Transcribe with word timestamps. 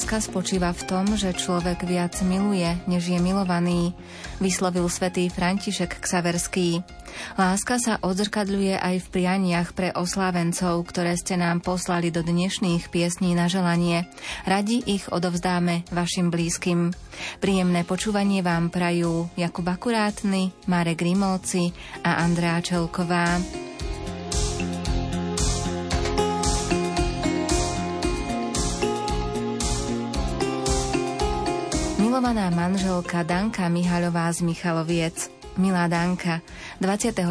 Láska 0.00 0.32
spočíva 0.32 0.72
v 0.72 0.88
tom, 0.88 1.12
že 1.12 1.36
človek 1.36 1.84
viac 1.84 2.16
miluje, 2.24 2.72
než 2.88 3.12
je 3.12 3.20
milovaný, 3.20 3.92
vyslovil 4.40 4.88
svätý 4.88 5.28
František 5.28 6.00
Ksaverský. 6.00 6.80
Láska 7.36 7.76
sa 7.76 8.00
odzrkadľuje 8.00 8.80
aj 8.80 8.96
v 8.96 9.10
prianiach 9.12 9.76
pre 9.76 9.92
oslávencov, 9.92 10.88
ktoré 10.88 11.20
ste 11.20 11.36
nám 11.36 11.60
poslali 11.60 12.08
do 12.08 12.24
dnešných 12.24 12.88
piesní 12.88 13.36
na 13.36 13.44
želanie. 13.44 14.08
Radi 14.48 14.80
ich 14.88 15.04
odovzdáme 15.12 15.84
vašim 15.92 16.32
blízkym. 16.32 16.96
Príjemné 17.44 17.84
počúvanie 17.84 18.40
vám 18.40 18.72
prajú 18.72 19.28
Jakub 19.36 19.68
Akurátny, 19.68 20.48
Marek 20.64 21.04
Grimovci 21.04 21.76
a 22.08 22.24
Andrea 22.24 22.64
Čelková. 22.64 23.36
Milovaná 32.20 32.52
manželka 32.52 33.24
Danka 33.24 33.72
Mihaľová 33.72 34.28
z 34.28 34.44
Michaloviec. 34.44 35.32
Milá 35.56 35.88
Danka, 35.88 36.44
29. 36.76 37.24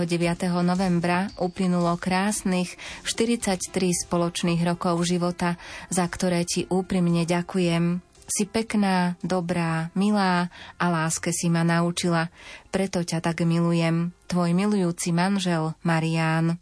novembra 0.65 1.29
uplynulo 1.38 1.93
krásnych 2.02 2.73
43 3.05 3.70
spoločných 3.70 4.57
rokov 4.65 5.05
života, 5.05 5.62
za 5.93 6.09
ktoré 6.09 6.41
ti 6.41 6.65
úprimne 6.73 7.21
ďakujem. 7.29 8.01
Si 8.26 8.49
pekná, 8.49 9.13
dobrá, 9.21 9.93
milá 9.93 10.49
a 10.81 10.85
láske 10.90 11.29
si 11.37 11.53
ma 11.53 11.62
naučila, 11.62 12.34
preto 12.74 13.05
ťa 13.05 13.21
tak 13.21 13.46
milujem. 13.46 14.09
Tvoj 14.26 14.57
milujúci 14.57 15.13
manžel 15.13 15.77
Marián. 15.85 16.57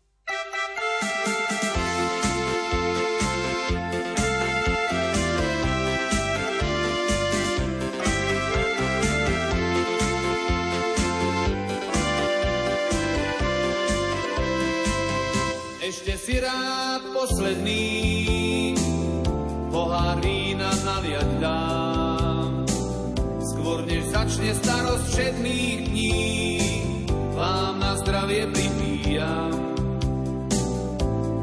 si 1.15 1.46
posledný, 17.37 18.73
pohár 19.69 20.17
vína 20.25 20.73
naliať 20.81 21.29
dám. 21.37 22.65
Skôr 23.53 23.85
než 23.85 24.09
začne 24.09 24.57
starosť 24.57 25.05
všetných 25.05 25.77
dní, 25.85 26.17
vám 27.37 27.77
na 27.77 27.93
zdravie 28.01 28.49
pripíjam. 28.49 29.53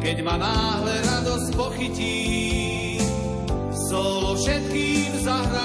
Keď 0.02 0.16
ma 0.26 0.34
náhle 0.34 0.98
radosť 0.98 1.48
pochytí, 1.54 2.18
solo 3.86 4.34
všetkým 4.34 5.22
zahrať. 5.22 5.64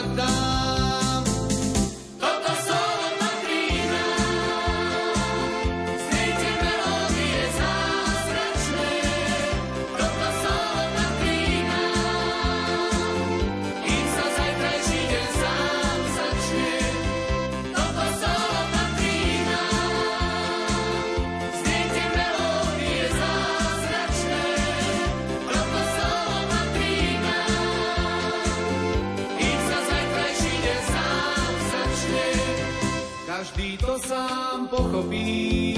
Sám 33.97 34.69
pochopí. 34.69 35.73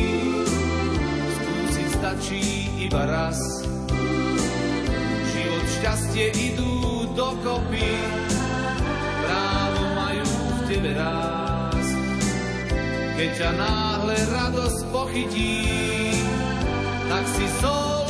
Skúsiť 1.38 1.90
stačí 1.96 2.44
iba 2.84 3.08
raz. 3.08 3.40
Život, 5.32 5.66
šťastie 5.80 6.28
idú 6.36 7.08
dokopy. 7.16 7.88
Právo 9.24 9.84
majú 9.96 10.28
v 10.28 10.60
tebe 10.68 10.92
ráz. 10.98 11.88
Keď 13.16 13.30
ťa 13.38 13.52
náhle 13.56 14.18
radosť 14.34 14.80
pochytí, 14.92 15.56
tak 17.08 17.24
si 17.38 17.46
solo 17.64 18.01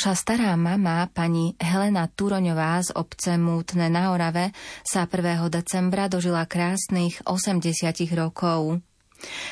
Naša 0.00 0.16
stará 0.16 0.56
mama, 0.56 1.12
pani 1.12 1.52
Helena 1.60 2.08
Turoňová 2.08 2.80
z 2.80 2.96
obce 2.96 3.36
Mútne 3.36 3.92
na 3.92 4.16
Orave, 4.16 4.48
sa 4.80 5.04
1. 5.04 5.44
decembra 5.52 6.08
dožila 6.08 6.48
krásnych 6.48 7.20
80 7.28 8.08
rokov. 8.16 8.80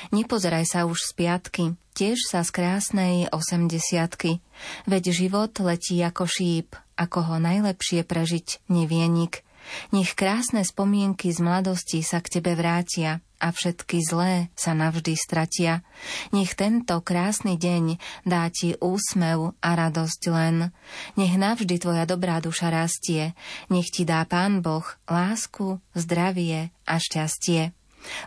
Nepozeraj 0.08 0.64
sa 0.64 0.88
už 0.88 1.04
z 1.04 1.10
piatky, 1.20 1.64
tiež 1.92 2.32
sa 2.32 2.40
z 2.48 2.56
krásnej 2.56 3.28
80 3.28 4.40
Veď 4.88 5.04
život 5.12 5.52
letí 5.60 6.00
ako 6.00 6.24
šíp, 6.24 6.80
ako 6.96 7.18
ho 7.28 7.36
najlepšie 7.36 8.08
prežiť 8.08 8.72
nevie 8.72 9.04
nik. 9.04 9.44
Nech 9.92 10.16
krásne 10.16 10.64
spomienky 10.64 11.28
z 11.28 11.44
mladosti 11.44 12.00
sa 12.00 12.24
k 12.24 12.40
tebe 12.40 12.56
vrátia 12.56 13.20
a 13.38 13.54
všetky 13.54 14.02
zlé 14.02 14.50
sa 14.58 14.74
navždy 14.74 15.14
stratia. 15.14 15.86
Nech 16.34 16.58
tento 16.58 16.98
krásny 17.00 17.54
deň 17.54 17.98
dá 18.26 18.50
ti 18.50 18.74
úsmev 18.78 19.54
a 19.62 19.70
radosť 19.74 20.22
len. 20.30 20.74
Nech 21.14 21.34
navždy 21.38 21.78
tvoja 21.78 22.04
dobrá 22.04 22.42
duša 22.42 22.70
rastie. 22.70 23.32
Nech 23.70 23.90
ti 23.94 24.02
dá 24.02 24.26
Pán 24.26 24.60
Boh 24.62 24.86
lásku, 25.06 25.78
zdravie 25.94 26.74
a 26.84 26.98
šťastie. 26.98 27.78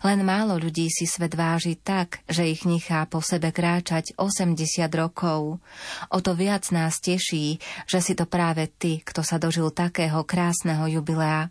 Len 0.03 0.19
málo 0.21 0.59
ľudí 0.59 0.91
si 0.91 1.07
svet 1.07 1.33
váži 1.33 1.79
tak, 1.79 2.21
že 2.27 2.47
ich 2.47 2.67
nechá 2.67 3.07
po 3.07 3.23
sebe 3.23 3.55
kráčať 3.55 4.13
80 4.19 4.59
rokov. 4.93 5.63
O 6.11 6.17
to 6.19 6.35
viac 6.35 6.67
nás 6.75 6.99
teší, 6.99 7.57
že 7.87 7.99
si 8.03 8.13
to 8.13 8.27
práve 8.27 8.67
ty, 8.67 8.99
kto 9.01 9.23
sa 9.23 9.39
dožil 9.39 9.71
takého 9.71 10.21
krásneho 10.27 10.85
jubilea. 10.91 11.49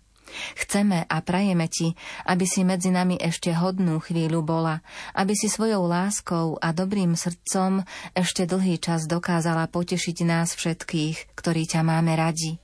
Chceme 0.58 1.04
a 1.06 1.16
prajeme 1.22 1.66
ti, 1.66 1.94
aby 2.26 2.44
si 2.46 2.62
medzi 2.62 2.90
nami 2.90 3.18
ešte 3.18 3.52
hodnú 3.54 3.98
chvíľu 4.02 4.42
bola, 4.42 4.82
aby 5.14 5.34
si 5.34 5.50
svojou 5.50 5.86
láskou 5.86 6.58
a 6.58 6.70
dobrým 6.70 7.14
srdcom 7.14 7.82
ešte 8.14 8.46
dlhý 8.46 8.78
čas 8.78 9.06
dokázala 9.06 9.66
potešiť 9.68 10.16
nás 10.26 10.54
všetkých, 10.54 11.34
ktorí 11.34 11.62
ťa 11.66 11.80
máme 11.82 12.14
radi. 12.14 12.58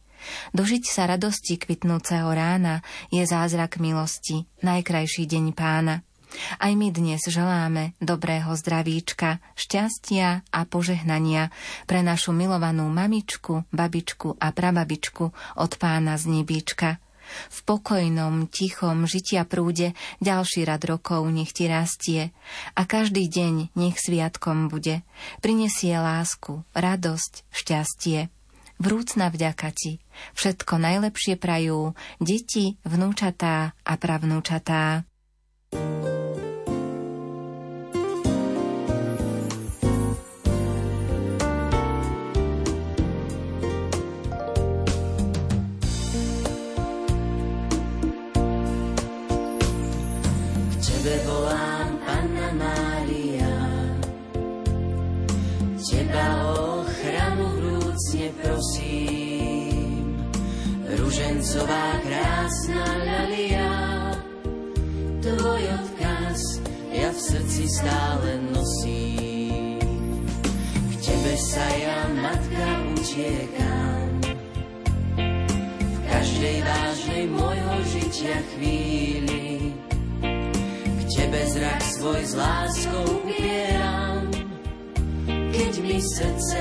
Dožiť 0.57 0.85
sa 0.91 1.07
radosti 1.07 1.55
kvitnúceho 1.61 2.27
rána 2.33 2.83
je 3.15 3.23
zázrak 3.23 3.79
milosti, 3.79 4.49
najkrajší 4.65 5.29
deň 5.29 5.45
pána. 5.55 6.03
Aj 6.59 6.75
my 6.75 6.91
dnes 6.91 7.23
želáme 7.23 7.95
dobrého 8.03 8.51
zdravíčka, 8.59 9.39
šťastia 9.55 10.43
a 10.51 10.61
požehnania 10.67 11.55
pre 11.87 12.03
našu 12.03 12.35
milovanú 12.35 12.91
mamičku, 12.91 13.65
babičku 13.71 14.35
a 14.37 14.51
prababičku 14.51 15.25
od 15.57 15.73
pána 15.79 16.19
z 16.19 16.25
nebíčka– 16.27 16.99
v 17.51 17.59
pokojnom, 17.65 18.49
tichom 18.51 19.05
žitia 19.05 19.47
prúde 19.47 19.93
ďalší 20.23 20.67
rad 20.67 20.83
rokov 20.87 21.27
nech 21.31 21.53
ti 21.53 21.67
rastie 21.67 22.35
a 22.75 22.83
každý 22.85 23.29
deň 23.29 23.75
nech 23.77 23.97
sviatkom 23.99 24.73
bude. 24.73 25.03
Prinesie 25.41 25.97
lásku, 25.97 26.65
radosť, 26.73 27.47
šťastie. 27.51 28.29
Vrúcna 28.77 29.33
vďaka 29.33 29.73
ti. 29.73 30.05
Všetko 30.37 30.77
najlepšie 30.77 31.41
prajú 31.41 31.97
deti, 32.21 32.77
vnúčatá 32.85 33.73
a 33.73 33.93
pravnúčatá. 33.97 35.09
thank 35.67 36.37
you 36.37 36.46
prosím. 58.67 60.27
Ružencová 60.99 62.03
krásna 62.03 62.83
ľalia, 63.07 63.71
tvoj 65.23 65.63
odkaz 65.83 66.41
ja 66.91 67.11
v 67.15 67.21
srdci 67.21 67.63
stále 67.71 68.43
nosím. 68.51 69.79
K 70.91 70.93
tebe 70.99 71.35
sa 71.39 71.67
ja, 71.79 71.99
matka, 72.11 72.67
utiekam. 72.99 74.11
V 75.79 75.99
každej 76.11 76.57
vážnej 76.63 77.25
môjho 77.31 77.77
žitia 77.95 78.39
chvíli 78.55 79.75
Tebe 81.17 81.43
zrak 81.49 81.81
svoj 81.81 82.23
s 82.29 82.33
láskou 82.37 83.25
upieram, 83.25 84.29
keď 85.27 85.73
mi 85.81 85.97
srdce 85.97 86.61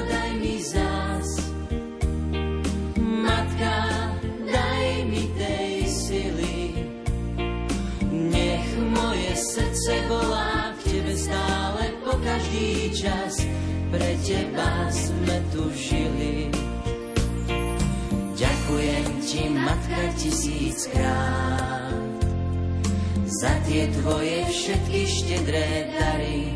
Teba 14.21 14.87
sme 14.93 15.37
tu 15.49 15.67
žili. 15.73 16.53
Ďakujem 18.37 19.05
Ti, 19.25 19.41
Matka, 19.49 20.03
tisíckrát 20.17 21.61
za 23.41 23.53
tie 23.65 23.89
Tvoje 23.89 24.45
všetky 24.53 25.01
štedré 25.09 25.89
dary 25.97 26.53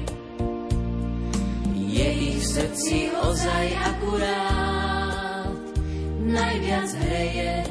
je 1.73 2.07
ich 2.13 2.38
v 2.38 2.45
srdci 2.45 3.09
ozaj 3.15 3.65
akurát. 3.89 5.50
Najviac 6.21 6.89
hreje 7.01 7.65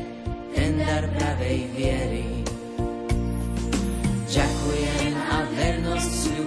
ten 0.56 0.82
dar 0.82 1.04
pravej 1.14 1.58
viery. 1.78 2.42
Ďakujem 4.32 5.14
a 5.14 5.36
vernosť 5.52 6.10
sľubujem. 6.10 6.43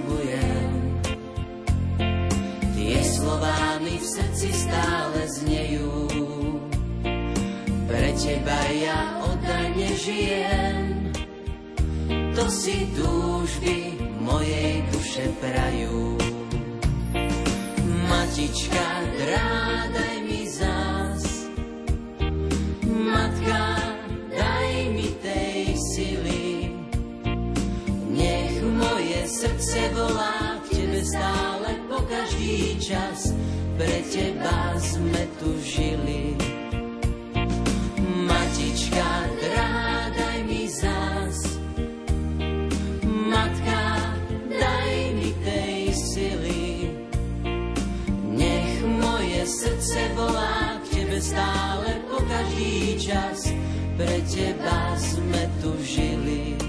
Slová 3.18 3.82
mi 3.82 3.98
v 3.98 4.06
srdci 4.06 4.50
stále 4.54 5.22
znejú. 5.26 5.90
Pre 7.90 8.10
teba 8.14 8.62
ja 8.78 9.02
oddajne 9.26 9.90
žijem. 9.98 10.78
To 12.38 12.46
si 12.54 12.86
túžby 12.94 13.98
mojej 14.22 14.86
duše 14.94 15.26
prajú. 15.42 16.14
Matička, 18.06 18.88
drádaj 19.18 20.16
mi 20.22 20.42
zás. 20.46 21.50
Matka, 22.86 23.66
daj 24.30 24.72
mi 24.94 25.10
tej 25.26 25.74
sily. 25.74 26.48
Nech 28.14 28.62
moje 28.62 29.20
srdce 29.26 29.80
volá 29.98 30.57
stále 31.08 31.70
po 31.88 32.04
každý 32.08 32.76
čas. 32.84 33.32
Pre 33.78 33.98
Teba 34.12 34.76
sme 34.82 35.24
tu 35.40 35.56
žili. 35.64 36.36
Matička, 38.28 39.10
drádaj 39.40 40.38
mi 40.44 40.68
zás. 40.68 41.38
Matka, 43.06 43.84
daj 44.52 44.94
mi 45.16 45.32
tej 45.46 45.96
sily 45.96 46.68
srdce 49.48 50.12
volá 50.16 50.76
k 50.84 50.86
Tebe 50.92 51.20
stále 51.24 52.04
po 52.12 52.20
každý 52.28 53.00
čas. 53.00 53.48
Pre 53.96 54.18
Teba 54.28 54.94
sme 55.00 55.44
tu 55.64 55.72
žili. 55.88 56.67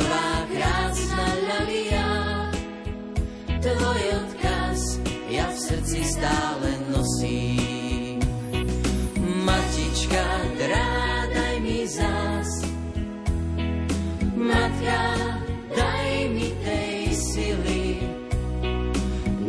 Ružencová 0.00 0.48
krásna 0.48 1.28
ľavia, 1.44 2.08
Tvoj 3.60 4.02
ja 5.28 5.46
v 5.52 5.58
srdci 5.60 6.00
stále 6.08 6.68
nosím. 6.88 8.16
Matička, 9.44 10.24
drádaj 10.56 11.54
mi 11.60 11.84
zás, 11.84 12.50
matka, 14.40 15.04
daj 15.76 16.10
mi 16.32 16.48
tej 16.64 16.96
sily. 17.12 17.84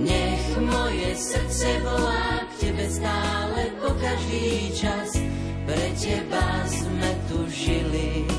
Nech 0.03 0.46
moje 0.60 1.15
srdce 1.15 1.79
volá 1.88 2.43
k 2.43 2.51
Tebe 2.60 2.86
stále 2.91 3.62
po 3.79 3.96
každý 4.03 4.75
čas, 4.75 5.15
pre 5.63 5.88
Teba 5.96 6.67
sme 6.67 7.12
tu 7.31 7.39
žili. 7.48 8.30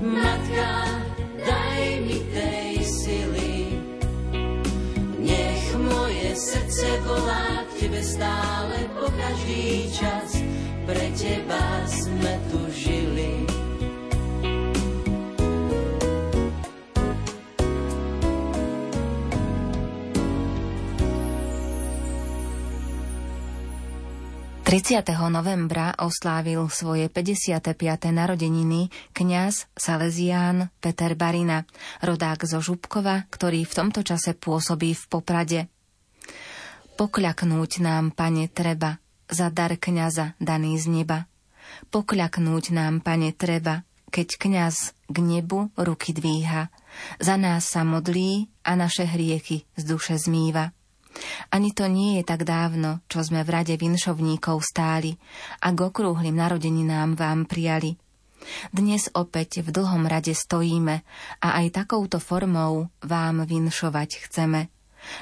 Matka, 0.00 0.72
daj 1.44 1.82
mi 2.00 2.18
tej 2.32 2.80
sily. 2.80 3.56
Nech 5.20 5.66
moje 5.76 6.32
srdce 6.32 6.88
volá 7.04 7.68
k 7.68 7.70
Tebe 7.76 8.00
stále 8.00 8.88
po 8.96 9.12
každý 9.12 9.92
čas, 9.92 10.40
pre 10.88 11.12
Teba 11.12 11.84
sme 11.84 12.40
tu 12.48 12.60
žili. 12.72 13.49
30. 24.70 25.02
novembra 25.34 25.98
oslávil 25.98 26.62
svoje 26.70 27.10
55. 27.10 27.74
narodeniny 28.14 28.86
kňaz 29.10 29.66
Salesián 29.74 30.70
Peter 30.78 31.18
Barina, 31.18 31.66
rodák 31.98 32.46
zo 32.46 32.62
Žubkova, 32.62 33.26
ktorý 33.34 33.66
v 33.66 33.72
tomto 33.74 34.06
čase 34.06 34.38
pôsobí 34.38 34.94
v 34.94 35.04
Poprade. 35.10 35.60
Pokľaknúť 36.94 37.82
nám, 37.82 38.14
pane, 38.14 38.46
treba, 38.46 39.02
za 39.26 39.50
dar 39.50 39.74
kňaza 39.74 40.38
daný 40.38 40.78
z 40.78 40.86
neba. 41.02 41.26
Pokľaknúť 41.90 42.70
nám, 42.70 43.02
pane, 43.02 43.34
treba, 43.34 43.82
keď 44.14 44.38
kňaz 44.38 44.94
k 45.10 45.16
nebu 45.18 45.74
ruky 45.82 46.14
dvíha. 46.14 46.70
Za 47.18 47.34
nás 47.34 47.66
sa 47.66 47.82
modlí 47.82 48.46
a 48.62 48.78
naše 48.78 49.02
hriechy 49.02 49.66
z 49.74 49.82
duše 49.82 50.14
zmýva. 50.14 50.70
Ani 51.50 51.74
to 51.74 51.90
nie 51.90 52.20
je 52.20 52.24
tak 52.24 52.46
dávno, 52.46 53.02
čo 53.10 53.20
sme 53.26 53.42
v 53.42 53.50
rade 53.50 53.74
vinšovníkov 53.74 54.62
stáli 54.62 55.18
a 55.60 55.74
k 55.74 55.78
okrúhlym 55.78 56.38
narodeninám 56.38 57.18
vám 57.18 57.44
prijali. 57.44 57.98
Dnes 58.72 59.12
opäť 59.12 59.60
v 59.60 59.68
dlhom 59.68 60.08
rade 60.08 60.32
stojíme 60.32 61.04
a 61.44 61.48
aj 61.60 61.84
takouto 61.84 62.16
formou 62.16 62.88
vám 63.04 63.44
vinšovať 63.44 64.26
chceme. 64.26 64.72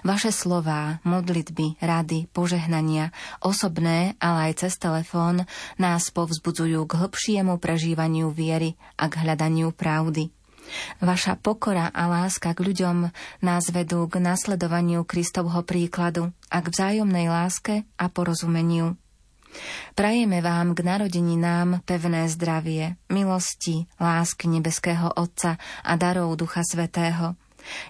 Vaše 0.03 0.35
slová, 0.35 0.99
modlitby, 1.07 1.79
rady, 1.79 2.27
požehnania, 2.35 3.15
osobné, 3.39 4.19
ale 4.19 4.51
aj 4.51 4.67
cez 4.67 4.75
telefón 4.75 5.47
nás 5.79 6.11
povzbudzujú 6.11 6.83
k 6.83 6.93
hlbšiemu 6.99 7.63
prežívaniu 7.63 8.31
viery 8.35 8.75
a 8.99 9.07
k 9.07 9.23
hľadaniu 9.23 9.71
pravdy. 9.71 10.35
Vaša 11.01 11.39
pokora 11.39 11.89
a 11.91 12.07
láska 12.09 12.53
k 12.53 12.61
ľuďom 12.65 13.11
nás 13.45 13.65
vedú 13.73 14.05
k 14.07 14.21
nasledovaniu 14.21 15.05
Kristovho 15.05 15.65
príkladu 15.65 16.33
a 16.49 16.59
k 16.61 16.67
vzájomnej 16.69 17.29
láske 17.29 17.89
a 17.97 18.07
porozumeniu. 18.09 18.97
Prajeme 19.97 20.45
vám 20.45 20.77
k 20.77 20.85
narodeninám 20.85 21.81
pevné 21.89 22.29
zdravie, 22.29 23.01
milosti, 23.09 23.89
lásky 23.97 24.47
nebeského 24.47 25.09
Otca 25.17 25.57
a 25.83 25.93
darov 25.97 26.37
Ducha 26.37 26.61
Svetého. 26.63 27.35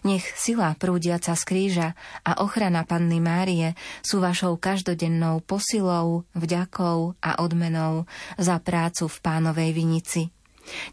Nech 0.03 0.25
sila 0.35 0.75
prúdiaca 0.75 1.37
z 1.37 1.43
kríža 1.45 1.89
a 2.25 2.43
ochrana 2.43 2.83
Panny 2.83 3.23
Márie 3.23 3.79
sú 4.03 4.19
vašou 4.19 4.59
každodennou 4.59 5.45
posilou, 5.45 6.27
vďakou 6.35 7.15
a 7.21 7.31
odmenou 7.39 8.09
za 8.41 8.59
prácu 8.59 9.07
v 9.07 9.17
pánovej 9.23 9.71
vinici. 9.77 10.23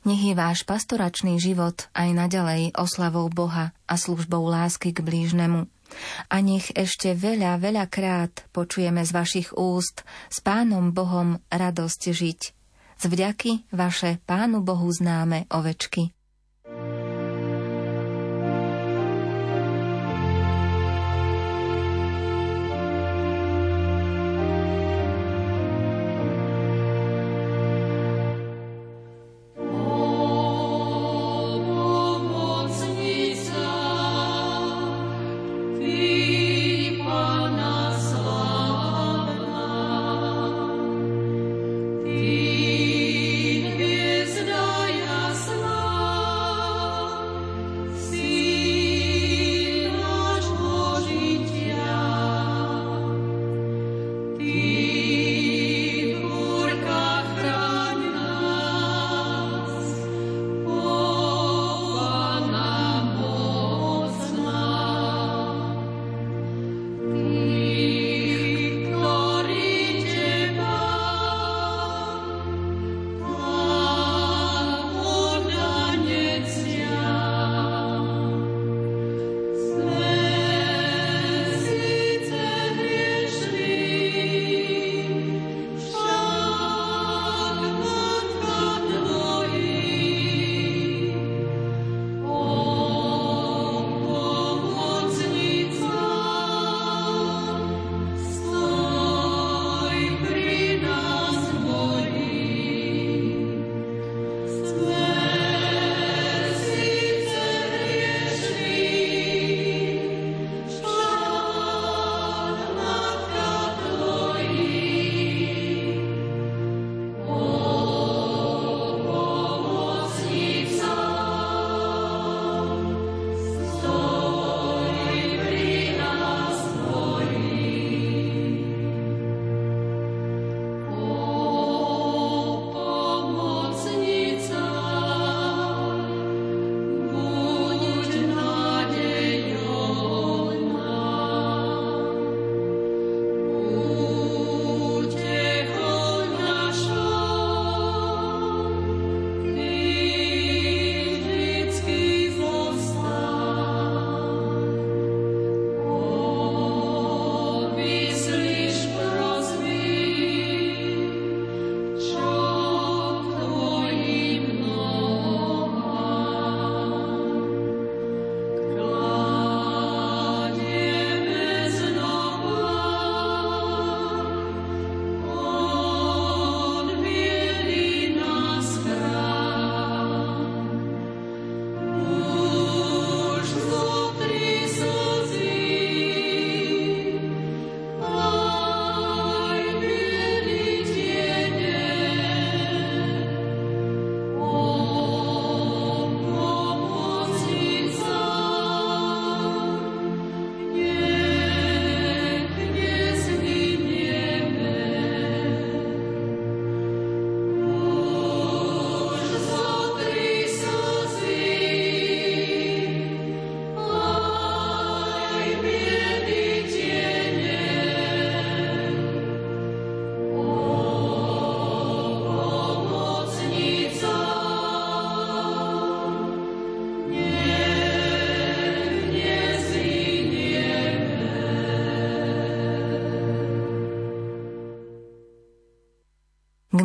Nech 0.07 0.21
je 0.21 0.33
váš 0.37 0.63
pastoračný 0.63 1.39
život 1.41 1.87
aj 1.95 2.09
naďalej 2.13 2.75
oslavou 2.75 3.27
Boha 3.31 3.75
a 3.85 3.93
službou 3.95 4.45
lásky 4.47 4.95
k 4.95 5.03
blížnemu. 5.03 5.67
A 6.29 6.35
nech 6.41 6.73
ešte 6.73 7.13
veľa, 7.13 7.61
veľa 7.61 7.85
krát 7.87 8.33
počujeme 8.51 9.05
z 9.05 9.11
vašich 9.13 9.49
úst 9.53 10.01
s 10.31 10.37
Pánom 10.41 10.91
Bohom 10.91 11.37
radosť 11.53 12.01
žiť. 12.11 12.41
Z 12.95 13.03
vďaky 13.11 13.69
vaše 13.75 14.17
Pánu 14.23 14.63
Bohu 14.63 14.87
známe 14.87 15.45
ovečky. 15.51 16.15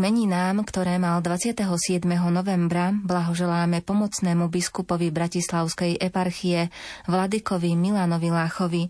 K 0.00 0.08
meninám, 0.08 0.64
ktoré 0.64 0.96
mal 0.96 1.20
27. 1.20 1.60
novembra, 2.32 2.88
blahoželáme 3.04 3.84
pomocnému 3.84 4.48
biskupovi 4.48 5.12
Bratislavskej 5.12 6.00
eparchie 6.00 6.72
Vladikovi 7.04 7.76
Milanovi 7.76 8.32
Láchovi. 8.32 8.88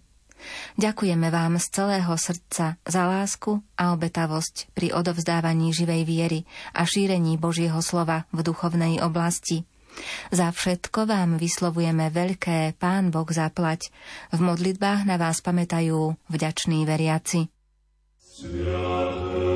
Ďakujeme 0.79 1.35
vám 1.35 1.59
z 1.59 1.67
celého 1.67 2.15
srdca 2.15 2.79
za 2.87 3.03
lásku 3.11 3.59
a 3.75 3.91
obetavosť 3.91 4.71
pri 4.71 4.95
odovzdávaní 4.95 5.75
živej 5.75 6.07
viery 6.07 6.41
a 6.79 6.87
šírení 6.87 7.43
Božieho 7.43 7.83
slova 7.83 8.31
v 8.31 8.47
duchovnej 8.47 9.03
oblasti. 9.03 9.67
Za 10.31 10.55
všetko 10.55 11.11
vám 11.11 11.43
vyslovujeme 11.43 12.07
veľké 12.15 12.79
Pán 12.79 13.11
Boh 13.11 13.27
zaplať. 13.27 13.91
V 14.31 14.39
modlitbách 14.39 15.11
na 15.11 15.19
vás 15.19 15.43
pamätajú 15.43 16.15
vďační 16.31 16.87
veriaci. 16.87 17.51
Sviaté. 18.23 19.50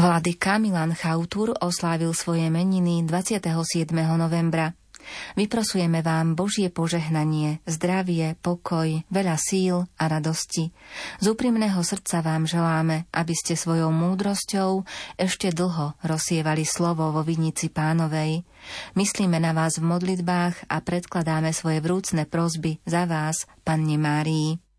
Vladyka 0.00 0.56
Milan 0.56 0.96
Chautur 0.96 1.52
oslávil 1.60 2.16
svoje 2.16 2.48
meniny 2.48 3.04
27. 3.04 3.92
novembra. 4.16 4.72
Vyprosujeme 5.36 6.00
vám 6.00 6.32
Božie 6.32 6.72
požehnanie, 6.72 7.60
zdravie, 7.68 8.32
pokoj, 8.40 8.88
veľa 9.12 9.36
síl 9.36 9.84
a 10.00 10.04
radosti. 10.08 10.72
Z 11.20 11.24
úprimného 11.36 11.76
srdca 11.84 12.24
vám 12.24 12.48
želáme, 12.48 13.12
aby 13.12 13.36
ste 13.36 13.60
svojou 13.60 13.92
múdrosťou 13.92 14.88
ešte 15.20 15.52
dlho 15.52 15.92
rozsievali 16.00 16.64
slovo 16.64 17.12
vo 17.12 17.20
vinici 17.20 17.68
pánovej. 17.68 18.40
Myslíme 18.96 19.36
na 19.36 19.52
vás 19.52 19.76
v 19.76 19.84
modlitbách 19.84 20.72
a 20.72 20.80
predkladáme 20.80 21.52
svoje 21.52 21.84
vrúcne 21.84 22.24
prozby 22.24 22.80
za 22.88 23.04
vás, 23.04 23.44
Panne 23.68 24.00
Márii. 24.00 24.69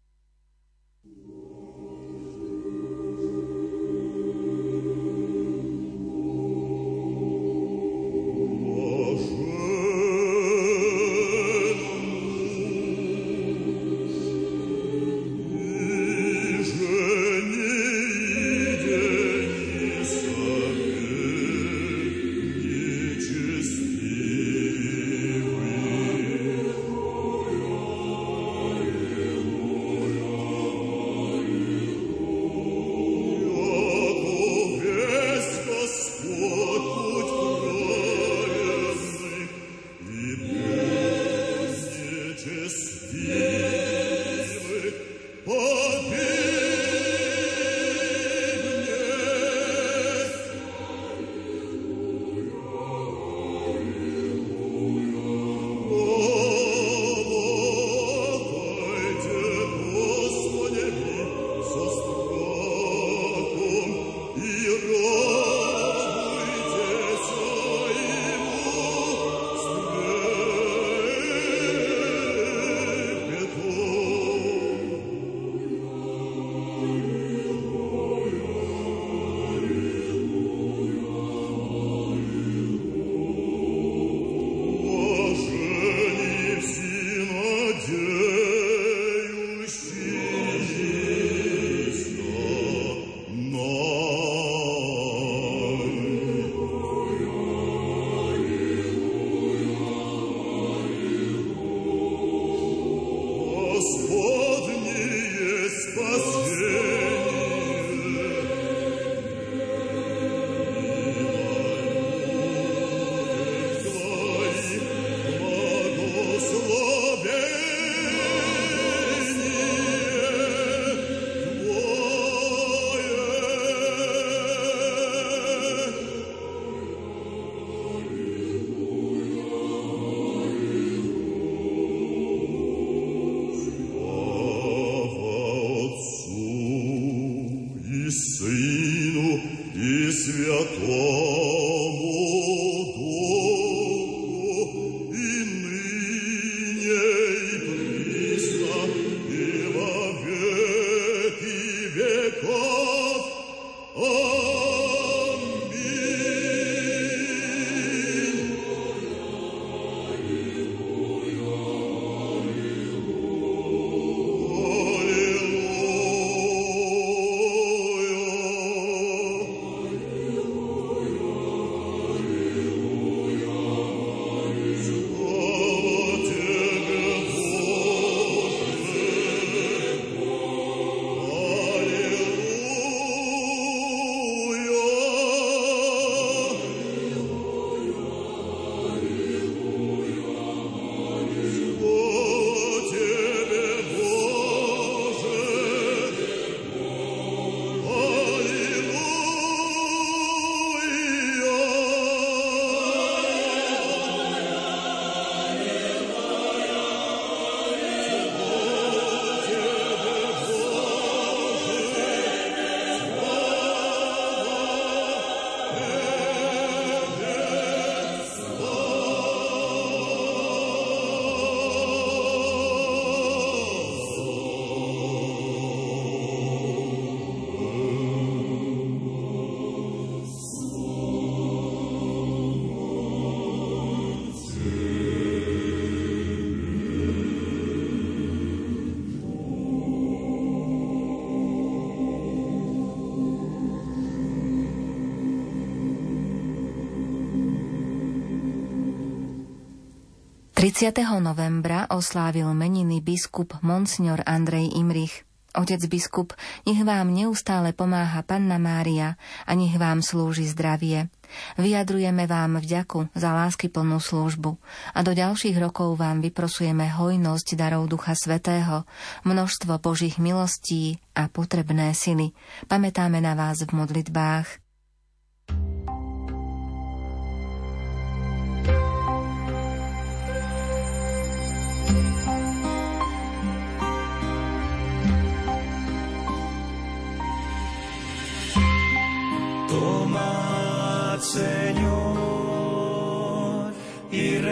30. 250.62 250.94
novembra 251.18 251.90
oslávil 251.90 252.46
meniny 252.54 253.02
biskup 253.02 253.58
Monsignor 253.66 254.22
Andrej 254.30 254.78
Imrich. 254.78 255.26
Otec 255.58 255.82
biskup, 255.90 256.38
nech 256.70 256.86
vám 256.86 257.10
neustále 257.10 257.74
pomáha 257.74 258.22
Panna 258.22 258.62
Mária 258.62 259.18
a 259.50 259.58
nech 259.58 259.74
vám 259.74 260.06
slúži 260.06 260.46
zdravie. 260.46 261.10
Vyjadrujeme 261.58 262.30
vám 262.30 262.62
vďaku 262.62 263.10
za 263.18 263.34
láskyplnú 263.34 263.98
službu 263.98 264.62
a 264.94 265.02
do 265.02 265.18
ďalších 265.18 265.58
rokov 265.58 265.98
vám 265.98 266.22
vyprosujeme 266.22 266.94
hojnosť 266.94 267.58
darov 267.58 267.90
Ducha 267.90 268.14
Svetého, 268.14 268.86
množstvo 269.26 269.82
Božích 269.82 270.22
milostí 270.22 271.02
a 271.18 271.26
potrebné 271.26 271.98
sily. 271.98 272.38
Pamätáme 272.70 273.18
na 273.18 273.34
vás 273.34 273.66
v 273.66 273.74
modlitbách. 273.74 274.61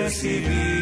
Y 0.10 0.12
recibir 0.12 0.79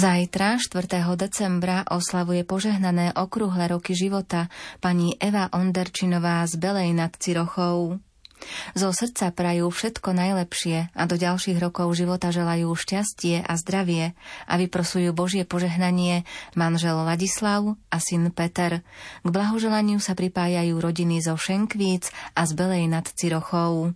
Zajtra, 0.00 0.56
4. 0.56 0.96
decembra, 1.12 1.84
oslavuje 1.84 2.40
požehnané 2.48 3.12
okrúhle 3.12 3.68
roky 3.68 3.92
života 3.92 4.48
pani 4.80 5.12
Eva 5.20 5.52
Onderčinová 5.52 6.40
z 6.48 6.56
Belej 6.56 6.96
nad 6.96 7.12
Cirochou. 7.20 8.00
Zo 8.72 8.96
srdca 8.96 9.28
prajú 9.28 9.68
všetko 9.68 10.16
najlepšie 10.16 10.96
a 10.96 11.02
do 11.04 11.20
ďalších 11.20 11.60
rokov 11.60 11.92
života 11.92 12.32
želajú 12.32 12.72
šťastie 12.72 13.44
a 13.44 13.52
zdravie 13.60 14.16
a 14.48 14.56
vyprosujú 14.56 15.12
Božie 15.12 15.44
požehnanie 15.44 16.24
manžel 16.56 16.96
Ladislav 17.04 17.76
a 17.92 18.00
syn 18.00 18.32
Peter. 18.32 18.80
K 19.20 19.28
blahoželaniu 19.28 20.00
sa 20.00 20.16
pripájajú 20.16 20.80
rodiny 20.80 21.20
zo 21.20 21.36
Šenkvíc 21.36 22.08
a 22.32 22.48
z 22.48 22.56
Belej 22.56 22.88
nad 22.88 23.04
Cirochou. 23.04 23.92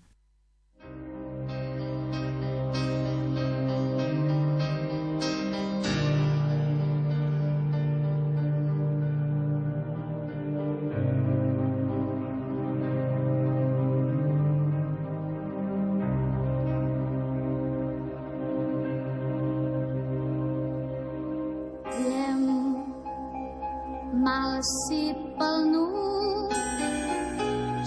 si 24.64 25.12
plnú 25.36 25.92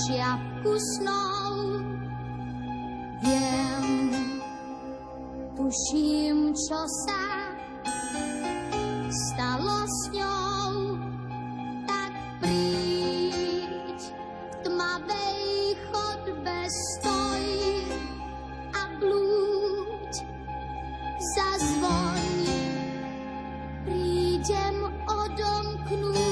čiapku 0.06 0.78
snov. 0.78 1.82
Viem, 3.26 4.14
tuším, 5.58 6.54
čo 6.54 6.80
sa 6.86 7.24
stalo 9.10 9.90
s 9.90 10.00
ňou, 10.14 11.02
tak 11.90 12.14
príď 12.46 13.98
k 13.98 14.54
tmavej 14.70 15.42
chodbe 15.90 16.60
stoj 16.70 17.46
a 18.78 18.82
blúď 19.02 20.14
zazvoň. 21.34 22.22
Prídem 23.82 24.78
odomknúť 25.10 26.27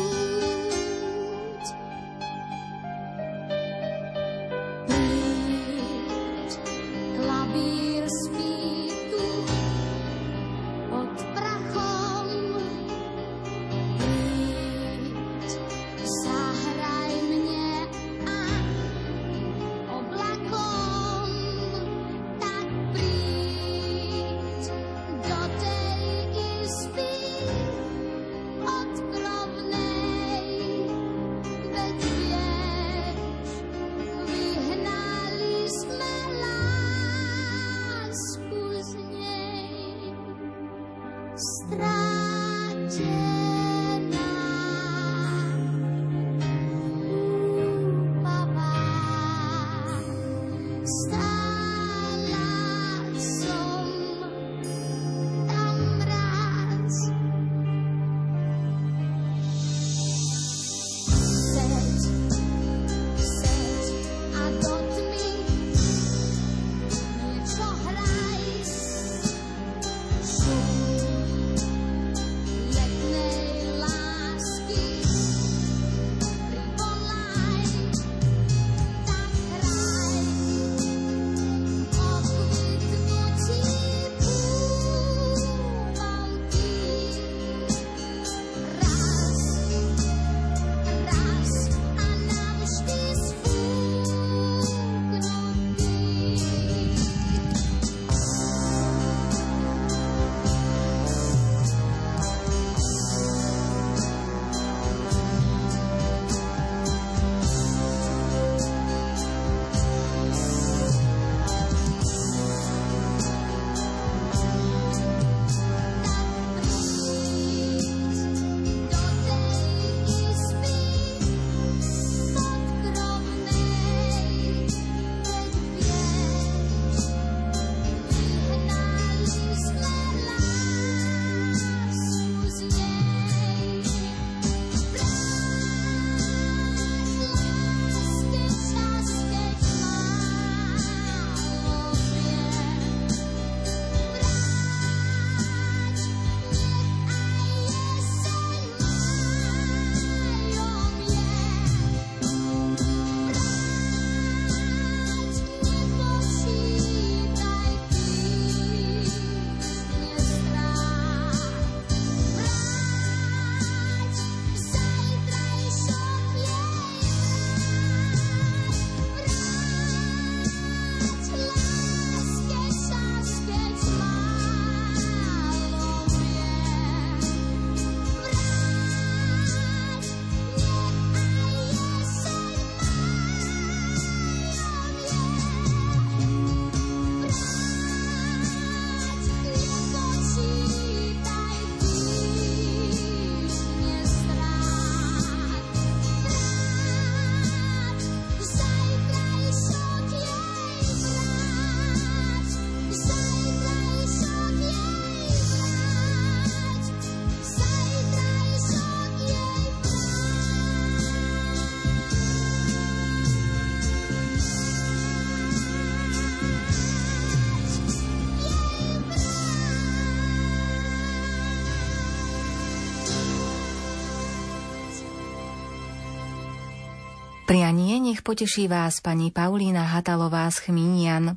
Prianie 227.75 227.99
nech 227.99 228.23
poteší 228.23 228.71
vás 228.71 229.03
pani 229.03 229.35
Paulína 229.35 229.84
Hatalová 229.84 230.47
z 230.47 230.63
Chmínian. 230.63 231.36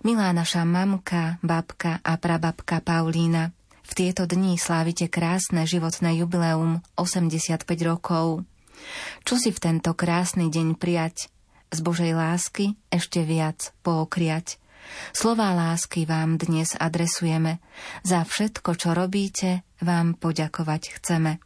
Milá 0.00 0.32
naša 0.32 0.64
mamka, 0.64 1.36
babka 1.44 2.00
a 2.00 2.16
prababka 2.16 2.80
Paulína, 2.80 3.52
v 3.84 3.92
tieto 3.92 4.24
dni 4.24 4.56
slávite 4.56 5.12
krásne 5.12 5.68
životné 5.68 6.16
jubileum 6.16 6.80
85 6.96 7.68
rokov. 7.84 8.48
Čo 9.28 9.36
si 9.36 9.52
v 9.52 9.60
tento 9.60 9.92
krásny 9.92 10.48
deň 10.48 10.80
prijať? 10.80 11.28
Z 11.68 11.78
Božej 11.84 12.16
lásky 12.16 12.80
ešte 12.88 13.20
viac 13.20 13.76
pookriať. 13.84 14.56
Slová 15.12 15.52
lásky 15.52 16.08
vám 16.08 16.40
dnes 16.40 16.72
adresujeme. 16.72 17.60
Za 18.00 18.24
všetko, 18.24 18.80
čo 18.80 18.96
robíte, 18.96 19.60
vám 19.84 20.16
poďakovať 20.16 20.96
chceme. 20.96 21.36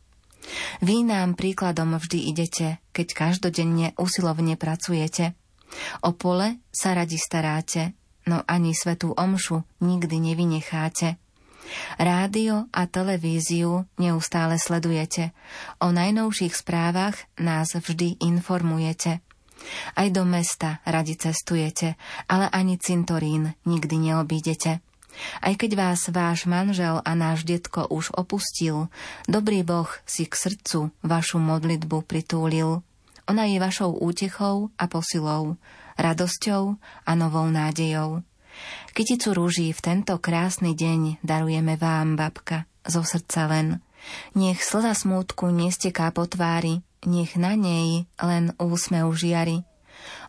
Vy 0.85 1.07
nám 1.07 1.35
príkladom 1.39 1.97
vždy 1.97 2.19
idete, 2.31 2.67
keď 2.93 3.07
každodenne 3.13 3.97
usilovne 3.97 4.55
pracujete. 4.55 5.35
O 6.07 6.15
pole 6.15 6.63
sa 6.71 6.95
radi 6.95 7.19
staráte, 7.19 7.97
no 8.29 8.45
ani 8.47 8.73
svetú 8.77 9.13
omšu 9.17 9.65
nikdy 9.83 10.33
nevynecháte. 10.33 11.19
Rádio 11.97 12.69
a 12.71 12.85
televíziu 12.85 13.89
neustále 13.97 14.61
sledujete. 14.61 15.33
O 15.81 15.91
najnovších 15.91 16.53
správach 16.53 17.17
nás 17.41 17.73
vždy 17.73 18.21
informujete. 18.21 19.25
Aj 19.97 20.09
do 20.13 20.29
mesta 20.29 20.85
radi 20.85 21.17
cestujete, 21.17 21.97
ale 22.29 22.53
ani 22.53 22.77
cintorín 22.77 23.57
nikdy 23.65 24.13
neobídete. 24.13 24.85
Aj 25.41 25.55
keď 25.55 25.71
vás 25.79 26.07
váš 26.11 26.47
manžel 26.49 27.01
a 27.03 27.11
náš 27.15 27.47
detko 27.47 27.87
už 27.89 28.15
opustil, 28.15 28.91
dobrý 29.31 29.63
Boh 29.63 29.89
si 30.05 30.27
k 30.27 30.35
srdcu 30.35 30.91
vašu 31.03 31.39
modlitbu 31.39 32.05
pritúlil. 32.05 32.83
Ona 33.25 33.49
je 33.49 33.57
vašou 33.57 33.97
útechou 34.05 34.69
a 34.77 34.85
posilou, 34.85 35.57
radosťou 35.97 36.77
a 37.07 37.11
novou 37.17 37.49
nádejou. 37.49 38.21
Kyticu 38.95 39.35
rúží 39.35 39.75
v 39.75 39.81
tento 39.81 40.15
krásny 40.21 40.79
deň 40.79 41.25
darujeme 41.25 41.75
vám, 41.75 42.15
babka, 42.15 42.69
zo 42.87 43.03
srdca 43.03 43.51
len. 43.51 43.83
Nech 44.37 44.61
slza 44.61 44.93
smútku 44.95 45.49
nesteká 45.49 46.13
po 46.13 46.29
tvári, 46.29 46.85
nech 47.09 47.35
na 47.35 47.57
nej 47.57 48.07
len 48.21 48.53
úsmev 48.61 49.11
žiari. 49.17 49.65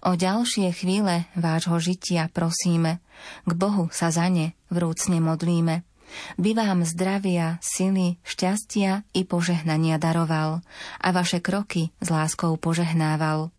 O 0.06 0.14
ďalšie 0.14 0.70
chvíle 0.70 1.26
vášho 1.34 1.82
žitia 1.82 2.30
prosíme, 2.30 3.02
k 3.42 3.52
Bohu 3.58 3.90
sa 3.90 4.14
za 4.14 4.30
ne 4.30 4.54
vrúcne 4.70 5.18
modlíme. 5.18 5.82
By 6.38 6.52
vám 6.54 6.86
zdravia, 6.86 7.58
sily, 7.58 8.22
šťastia 8.22 9.02
i 9.18 9.26
požehnania 9.26 9.98
daroval 9.98 10.62
a 11.02 11.08
vaše 11.10 11.42
kroky 11.42 11.90
s 11.98 12.14
láskou 12.14 12.54
požehnával. 12.62 13.55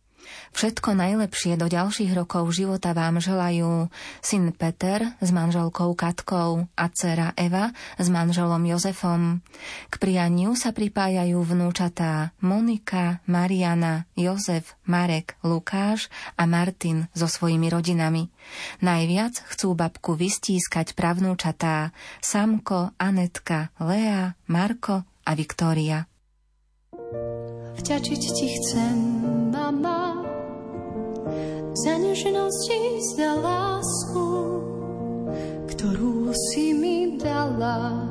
Všetko 0.56 0.96
najlepšie 0.96 1.60
do 1.60 1.68
ďalších 1.68 2.12
rokov 2.16 2.48
života 2.54 2.96
vám 2.96 3.20
želajú 3.20 3.92
syn 4.24 4.54
Peter 4.56 5.16
s 5.20 5.30
manželkou 5.34 5.92
Katkou 5.92 6.64
a 6.72 6.84
dcera 6.88 7.36
Eva 7.36 7.74
s 8.00 8.08
manželom 8.08 8.64
Jozefom. 8.64 9.44
K 9.90 9.94
prianiu 10.00 10.56
sa 10.56 10.72
pripájajú 10.72 11.38
vnúčatá 11.42 12.32
Monika, 12.40 13.20
Mariana, 13.28 14.08
Jozef, 14.16 14.74
Marek, 14.88 15.36
Lukáš 15.44 16.08
a 16.40 16.48
Martin 16.48 17.10
so 17.12 17.28
svojimi 17.28 17.68
rodinami. 17.68 18.32
Najviac 18.80 19.44
chcú 19.52 19.74
babku 19.76 20.14
vystískať 20.16 20.96
pravnúčatá 20.96 21.90
Samko, 22.22 22.96
Anetka, 22.96 23.74
Lea, 23.82 24.38
Marko 24.48 25.04
a 25.26 25.30
Viktória. 25.34 26.06
Vďačiť 27.76 28.22
ti 28.34 28.46
chcem, 28.56 29.15
za 31.76 32.00
nežnosti, 32.00 32.80
za 33.20 33.36
lásku, 33.36 34.28
ktorú 35.68 36.32
si 36.32 36.72
mi 36.72 37.20
dala. 37.20 38.08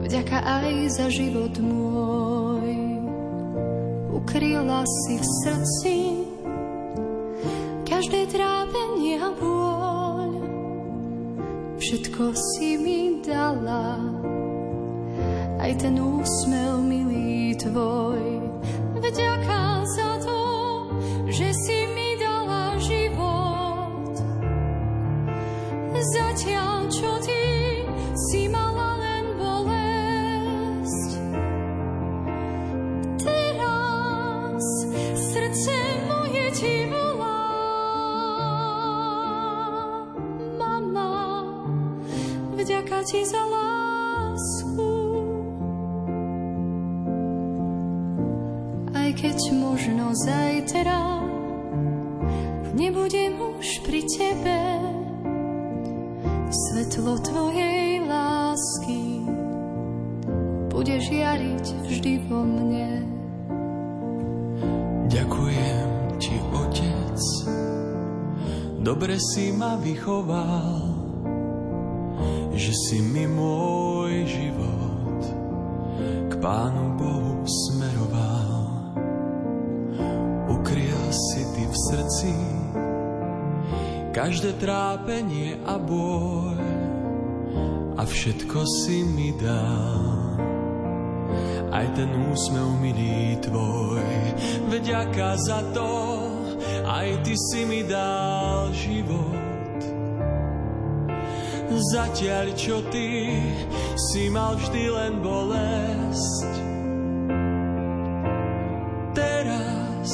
Vďaka 0.00 0.40
aj 0.40 0.72
za 0.96 1.06
život 1.12 1.52
môj. 1.60 2.72
Ukryla 4.16 4.80
si 5.04 5.20
v 5.20 5.26
srdci 5.44 5.96
každé 7.84 8.32
trápenie 8.32 9.20
a 9.20 9.28
bôľ. 9.36 10.30
Všetko 11.76 12.32
si 12.32 12.80
mi 12.80 13.20
dala, 13.20 14.00
aj 15.60 15.72
ten 15.76 16.00
úsmev 16.00 16.80
milý 16.80 17.52
tvoj. 17.60 18.40
Vďaka 18.96 19.82
za 19.84 20.10
to, 20.22 20.40
že 21.26 21.50
si 21.66 21.81
ti 43.12 43.20
za 43.28 43.44
lásku. 43.44 44.88
Aj 48.96 49.10
keď 49.12 49.38
možno 49.52 50.16
zajtra 50.16 51.20
nebudem 52.72 53.36
už 53.36 53.84
pri 53.84 54.00
tebe. 54.08 54.60
Svetlo 56.48 57.20
tvojej 57.20 58.00
lásky 58.08 59.28
bude 60.72 60.96
žiariť 60.96 61.64
vždy 61.84 62.12
vo 62.32 62.40
mne. 62.48 63.04
Ďakujem 65.12 65.88
ti, 66.16 66.36
Otec, 66.48 67.20
dobre 68.80 69.20
si 69.20 69.52
ma 69.52 69.76
vychoval, 69.76 70.91
že 72.62 72.70
si 72.78 72.98
mi 73.02 73.26
môj 73.26 74.22
život 74.22 75.22
k 76.30 76.32
Pánu 76.38 76.94
Bohu 76.94 77.42
smeroval. 77.42 78.62
Ukryl 80.46 81.02
si 81.10 81.42
ty 81.58 81.66
v 81.66 81.76
srdci 81.90 82.34
každé 84.14 84.62
trápenie 84.62 85.58
a 85.66 85.74
boj 85.74 86.54
a 87.98 88.02
všetko 88.06 88.62
si 88.62 89.02
mi 89.10 89.34
dal. 89.34 90.38
Aj 91.74 91.86
ten 91.98 92.14
úsmev 92.30 92.78
milý 92.78 93.42
tvoj, 93.42 94.06
vďaka 94.70 95.34
za 95.34 95.66
to, 95.74 95.90
aj 96.86 97.26
ty 97.26 97.34
si 97.34 97.66
mi 97.66 97.82
dal 97.82 98.70
život. 98.70 99.41
Zatiaľ, 101.72 102.52
čo 102.52 102.84
ty 102.92 103.32
si 103.96 104.28
mal 104.28 104.56
vždy 104.56 104.84
len 104.92 105.14
bolesť. 105.24 106.52
Teraz 109.12 110.08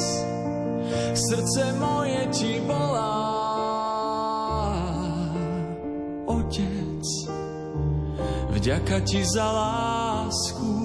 srdce 1.15 1.63
moje 1.79 2.21
ti 2.31 2.59
volá. 2.63 3.23
Otec, 6.27 7.05
vďaka 8.55 8.97
ti 9.03 9.23
za 9.23 9.47
lásku. 9.47 10.75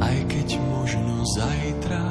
Aj 0.00 0.18
keď 0.28 0.48
možno 0.68 1.24
zajtra 1.36 2.04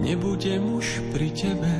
nebudem 0.00 0.62
už 0.78 1.02
pri 1.10 1.28
tebe, 1.34 1.74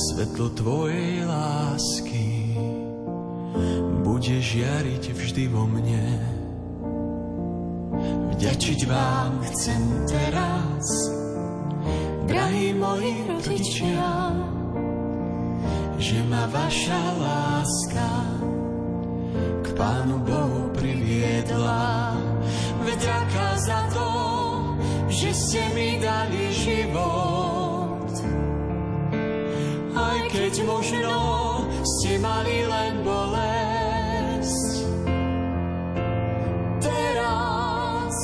svetlo 0.00 0.48
tvojej 0.56 1.28
lásky 1.28 2.56
bude 4.00 4.36
žiariť 4.40 5.04
vždy 5.12 5.44
vo 5.52 5.68
mne. 5.68 6.06
Vďačiť 8.36 8.80
vám 8.88 9.44
chcem 9.52 9.82
teraz, 10.08 10.84
drahí 12.24 12.72
moji 12.72 13.14
rodičia, 13.28 14.08
že 16.00 16.18
ma 16.24 16.48
vaša 16.48 17.02
láska 17.20 18.10
k 19.60 19.66
Pánu 19.76 20.16
Bohu 20.24 20.72
priviedla. 20.72 22.16
Vďaka 22.80 23.46
za 23.60 23.80
to, 23.92 24.08
že 25.12 25.28
ste 25.36 25.62
mi 25.76 26.00
dali 26.00 26.48
život. 26.56 27.49
Keď 30.30 30.62
možno 30.62 31.18
ste 31.82 32.22
mali 32.22 32.62
len 32.62 33.02
bolesť. 33.02 34.74
Teraz 36.78 38.14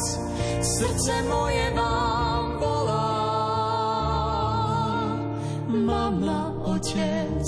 srdce 0.62 1.14
moje 1.26 1.66
vám 1.74 2.44
volá. 2.62 3.11
Mama, 5.66 6.54
otec, 6.62 7.46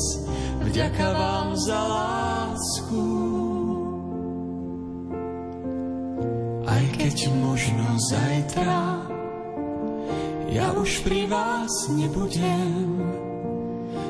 vďaka 0.67 1.07
vám 1.15 1.49
za 1.55 1.79
lásku. 1.79 3.07
Aj 6.67 6.85
keď 6.99 7.17
možno 7.31 7.87
zajtra 8.11 9.07
ja 10.49 10.73
už 10.73 11.05
pri 11.05 11.29
vás 11.29 11.71
nebudem, 11.93 12.78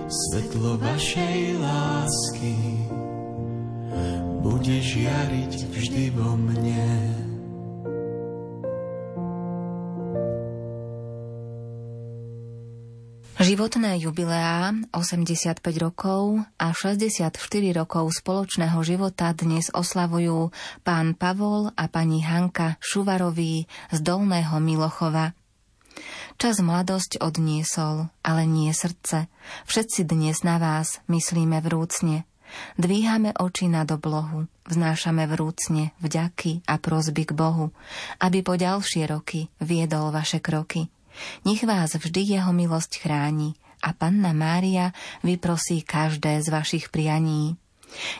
svetlo 0.09 0.81
vašej 0.81 1.61
lásky 1.61 2.57
bude 4.41 4.77
žiariť 4.81 5.55
vždy 5.69 6.05
vo 6.17 6.33
mne. 6.33 6.89
Životné 13.39 14.03
jubileá 14.03 14.75
85 14.91 15.63
rokov 15.79 16.43
a 16.59 16.75
64 16.75 17.39
rokov 17.71 18.11
spoločného 18.19 18.81
života 18.83 19.31
dnes 19.31 19.71
oslavujú 19.71 20.51
pán 20.83 21.15
Pavol 21.15 21.71
a 21.77 21.85
pani 21.87 22.25
Hanka 22.25 22.81
Šuvaroví 22.83 23.69
z 23.95 23.99
Dolného 24.03 24.59
Milochova. 24.59 25.38
Čas 26.39 26.63
mladosť 26.63 27.19
odniesol, 27.19 28.15
ale 28.23 28.47
nie 28.47 28.71
srdce. 28.71 29.27
Všetci 29.67 30.07
dnes 30.07 30.47
na 30.47 30.63
vás 30.63 31.03
myslíme 31.11 31.59
vrúcne. 31.59 32.31
Dvíhame 32.79 33.35
oči 33.35 33.67
nad 33.67 33.91
oblohu, 33.91 34.47
vznášame 34.71 35.27
vrúcne 35.27 35.91
vďaky 35.99 36.63
a 36.63 36.79
prozby 36.79 37.27
k 37.27 37.35
Bohu, 37.35 37.75
aby 38.23 38.47
po 38.47 38.55
ďalšie 38.55 39.11
roky 39.11 39.51
viedol 39.59 40.15
vaše 40.15 40.39
kroky. 40.39 40.87
Nech 41.43 41.67
vás 41.67 41.99
vždy 41.99 42.39
jeho 42.39 42.55
milosť 42.55 43.03
chráni 43.03 43.59
a 43.83 43.91
Panna 43.91 44.31
Mária 44.31 44.95
vyprosí 45.27 45.83
každé 45.83 46.39
z 46.39 46.55
vašich 46.55 46.95
prianí. 46.95 47.59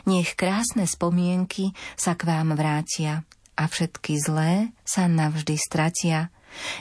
Nech 0.03 0.35
krásne 0.35 0.83
spomienky 0.91 1.71
sa 1.95 2.19
k 2.19 2.27
vám 2.27 2.51
vrátia 2.59 3.23
a 3.55 3.63
všetky 3.63 4.19
zlé 4.19 4.75
sa 4.83 5.07
navždy 5.07 5.55
stratia. 5.55 6.35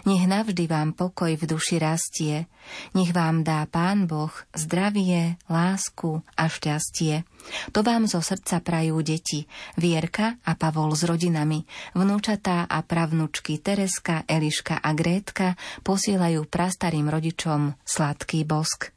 Nech 0.07 0.25
navždy 0.25 0.65
vám 0.71 0.95
pokoj 0.95 1.35
v 1.35 1.45
duši 1.45 1.77
rastie, 1.83 2.47
nech 2.93 3.11
vám 3.13 3.43
dá 3.45 3.65
Pán 3.67 4.07
Boh 4.07 4.33
zdravie, 4.55 5.37
lásku 5.49 6.23
a 6.37 6.45
šťastie. 6.47 7.25
To 7.73 7.81
vám 7.87 8.07
zo 8.11 8.21
srdca 8.21 8.61
prajú 8.61 9.01
deti, 9.01 9.49
Vierka 9.79 10.37
a 10.45 10.53
Pavol 10.55 10.93
s 10.95 11.07
rodinami, 11.07 11.65
vnúčatá 11.97 12.67
a 12.69 12.83
pravnučky 12.85 13.59
Tereska, 13.59 14.27
Eliška 14.29 14.81
a 14.83 14.91
Grétka 14.93 15.55
posielajú 15.83 16.47
prastarým 16.47 17.09
rodičom 17.09 17.75
sladký 17.85 18.45
bosk. 18.47 18.93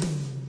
thank 0.00 0.08
you 0.16 0.40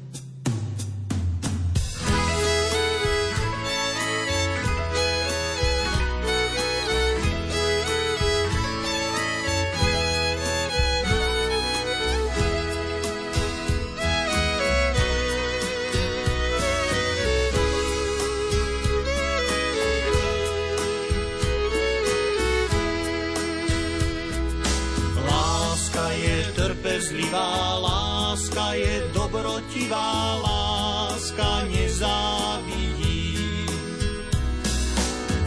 dobrotivá 29.92 30.40
láska, 30.40 31.68
nezávidí. 31.68 33.36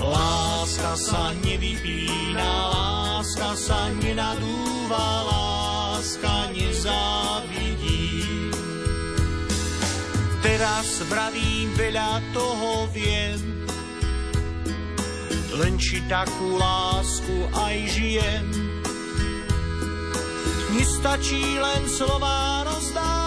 Láska 0.04 0.92
sa 1.00 1.32
nevypína, 1.40 2.50
láska 2.68 3.56
sa 3.56 3.88
nenadúva, 4.04 5.24
láska 5.24 6.52
nezávidí. 6.52 8.20
Teraz 10.44 11.00
vravím 11.08 11.72
veľa 11.72 12.20
toho 12.36 12.84
viem, 12.92 13.40
len 15.56 15.80
či 15.80 16.04
takú 16.04 16.60
lásku 16.60 17.48
aj 17.56 17.76
žijem 17.96 18.74
Nestačí 20.74 21.54
len 21.62 21.86
slova 21.86 22.66
rozdávať, 22.66 23.23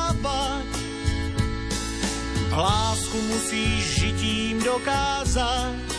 lásku 2.58 3.22
musíš 3.22 4.00
žitím 4.00 4.64
dokázať. 4.64 5.97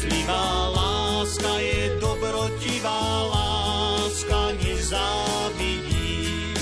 Trpezlivá 0.00 0.72
láska 0.72 1.60
je 1.60 2.00
dobrotivá 2.00 3.28
láska, 3.28 4.56
nezávidí. 4.64 6.56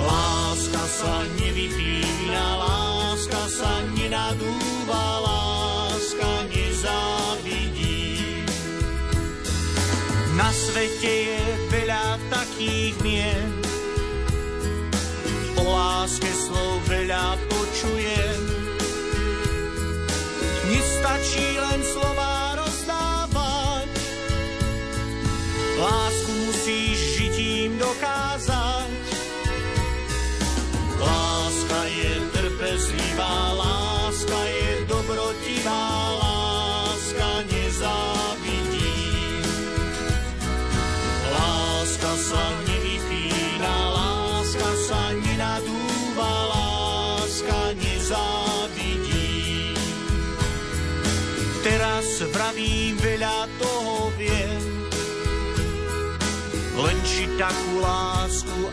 Láska 0.00 0.84
sa 0.88 1.14
nevypína, 1.36 2.44
láska 2.56 3.44
sa 3.52 3.84
nenadúva, 3.92 5.04
láska 5.20 6.48
nezávidí. 6.48 8.16
Na 10.32 10.48
svete 10.48 11.12
je 11.28 11.44
veľa 11.68 12.16
takých 12.32 12.96
mien, 13.04 13.52
o 15.60 15.64
láske 15.68 16.32
slov 16.32 16.80
veľa 16.88 17.36
počujem, 17.36 17.59
len 57.40 58.28
či 58.28 58.69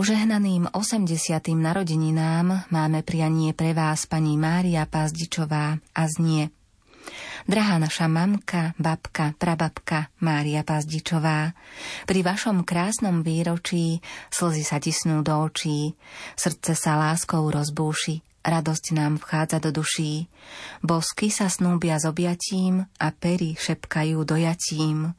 požehnaným 0.00 0.72
80. 0.72 1.12
narodeninám 1.60 2.72
máme 2.72 3.04
prianie 3.04 3.52
pre 3.52 3.76
vás 3.76 4.08
pani 4.08 4.32
Mária 4.40 4.88
Pazdičová 4.88 5.76
a 5.76 6.02
znie 6.08 6.48
Drahá 7.44 7.76
naša 7.76 8.08
mamka, 8.08 8.72
babka, 8.80 9.36
prababka 9.36 10.08
Mária 10.24 10.64
Pazdičová, 10.64 11.52
pri 12.08 12.24
vašom 12.24 12.64
krásnom 12.64 13.20
výročí 13.20 14.00
slzy 14.32 14.64
sa 14.64 14.80
tisnú 14.80 15.20
do 15.20 15.36
očí, 15.36 15.92
srdce 16.32 16.72
sa 16.72 16.96
láskou 16.96 17.52
rozbúši, 17.52 18.24
radosť 18.40 18.96
nám 18.96 19.20
vchádza 19.20 19.60
do 19.60 19.84
duší, 19.84 20.32
bosky 20.80 21.28
sa 21.28 21.52
snúbia 21.52 22.00
s 22.00 22.08
objatím 22.08 22.88
a 22.96 23.12
pery 23.12 23.52
šepkajú 23.52 24.24
dojatím. 24.24 25.12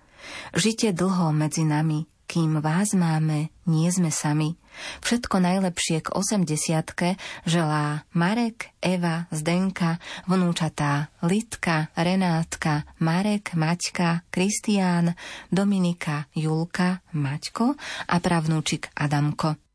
Žite 0.57 0.97
dlho 0.97 1.29
medzi 1.37 1.69
nami, 1.69 2.09
kým 2.25 2.65
vás 2.65 2.97
máme, 2.97 3.53
nie 3.69 3.85
sme 3.93 4.09
sami. 4.09 4.57
Všetko 5.01 5.39
najlepšie 5.39 6.03
k 6.03 6.07
80 6.13 7.17
želá 7.47 8.03
Marek, 8.11 8.73
Eva, 8.83 9.29
Zdenka, 9.31 10.01
vnúčatá 10.27 11.13
Litka, 11.23 11.93
Renátka, 11.95 12.83
Marek, 12.99 13.53
Maťka, 13.55 14.27
Kristián, 14.33 15.15
Dominika, 15.47 16.27
Julka, 16.35 16.99
Maťko 17.15 17.77
a 18.07 18.15
pravnúčik 18.19 18.91
Adamko. 18.97 19.70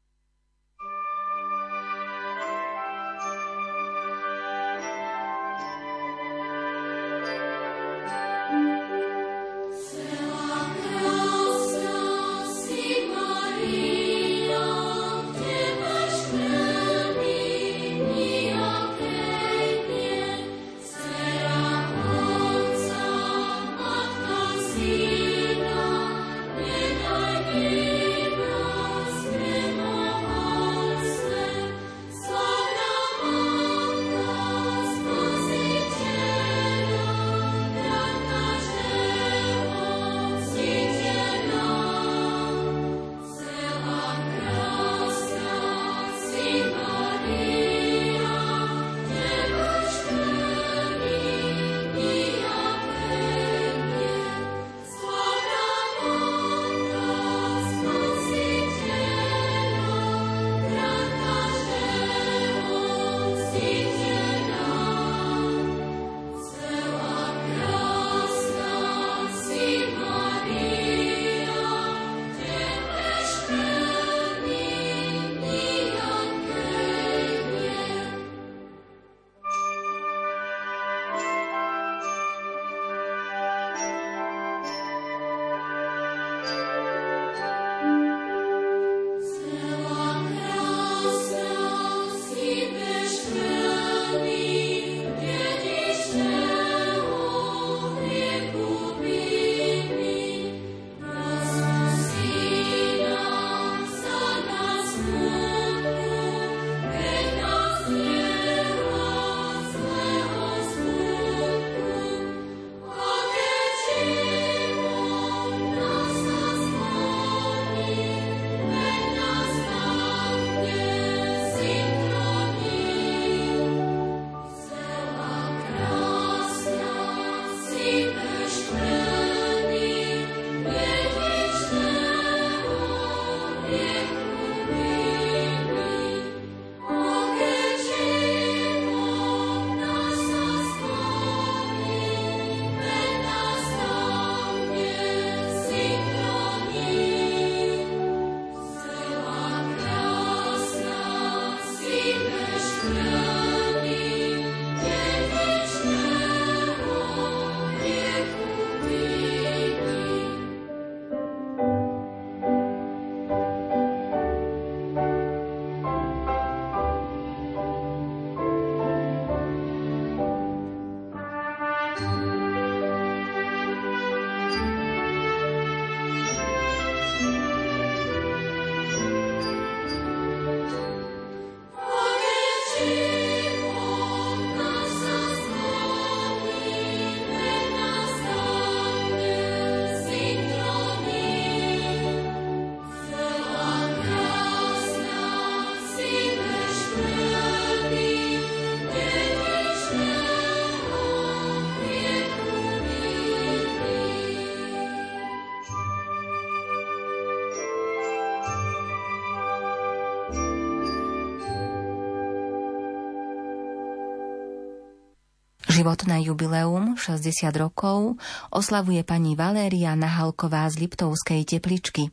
Životné 215.76 216.24
jubileum 216.24 216.96
60 216.96 217.52
rokov 217.60 218.16
oslavuje 218.48 219.04
pani 219.04 219.36
Valéria 219.36 219.92
Nahalková 219.92 220.64
z 220.72 220.80
Liptovskej 220.80 221.44
tepličky. 221.44 222.08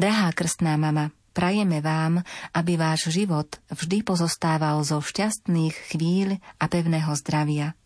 Drahá 0.00 0.32
krstná 0.32 0.80
mama, 0.80 1.12
prajeme 1.36 1.84
vám, 1.84 2.24
aby 2.56 2.80
váš 2.80 3.12
život 3.12 3.60
vždy 3.68 4.08
pozostával 4.08 4.80
zo 4.88 5.04
šťastných 5.04 5.92
chvíľ 5.92 6.40
a 6.56 6.64
pevného 6.64 7.12
zdravia. 7.12 7.76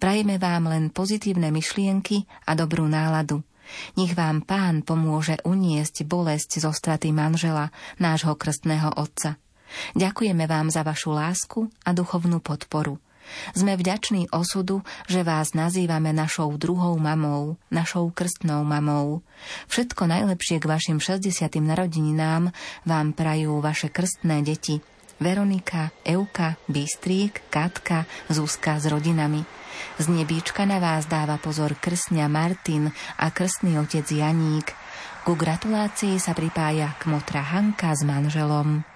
Prajeme 0.00 0.40
vám 0.40 0.72
len 0.72 0.88
pozitívne 0.88 1.52
myšlienky 1.52 2.24
a 2.48 2.56
dobrú 2.56 2.88
náladu. 2.88 3.44
Nech 4.00 4.16
vám 4.16 4.40
pán 4.40 4.80
pomôže 4.88 5.36
uniesť 5.44 6.08
bolesť 6.08 6.64
zo 6.64 6.72
straty 6.72 7.12
manžela, 7.12 7.68
nášho 8.00 8.32
krstného 8.40 8.96
otca. 8.96 9.36
Ďakujeme 10.00 10.48
vám 10.48 10.72
za 10.72 10.80
vašu 10.80 11.12
lásku 11.12 11.68
a 11.84 11.92
duchovnú 11.92 12.40
podporu– 12.40 12.96
Sme 13.52 13.74
vďační 13.76 14.30
osudu, 14.30 14.82
že 15.10 15.26
vás 15.26 15.54
nazývame 15.54 16.14
našou 16.14 16.54
druhou 16.56 16.98
mamou, 16.98 17.56
našou 17.70 18.10
krstnou 18.10 18.62
mamou. 18.64 19.22
Všetko 19.68 20.06
najlepšie 20.06 20.62
k 20.62 20.66
vašim 20.70 20.98
60. 20.98 21.60
narodeninám 21.60 22.52
vám 22.86 23.08
prajú 23.12 23.58
vaše 23.62 23.88
krstné 23.88 24.42
deti. 24.42 24.80
Veronika, 25.20 25.92
Euka, 26.00 26.56
Bystrík, 26.64 27.44
Katka, 27.52 28.08
Zuzka 28.32 28.80
s 28.80 28.88
rodinami. 28.88 29.44
Z 30.00 30.08
nebíčka 30.08 30.64
na 30.64 30.80
vás 30.80 31.04
dáva 31.04 31.36
pozor 31.36 31.76
krsňa 31.76 32.24
Martin 32.24 32.88
a 33.20 33.28
krstný 33.28 33.76
otec 33.76 34.08
Janík. 34.08 34.72
Ku 35.28 35.36
gratulácii 35.36 36.16
sa 36.16 36.32
pripája 36.32 36.96
kmotra 37.04 37.44
Hanka 37.44 37.92
s 37.92 38.00
manželom. 38.00 38.89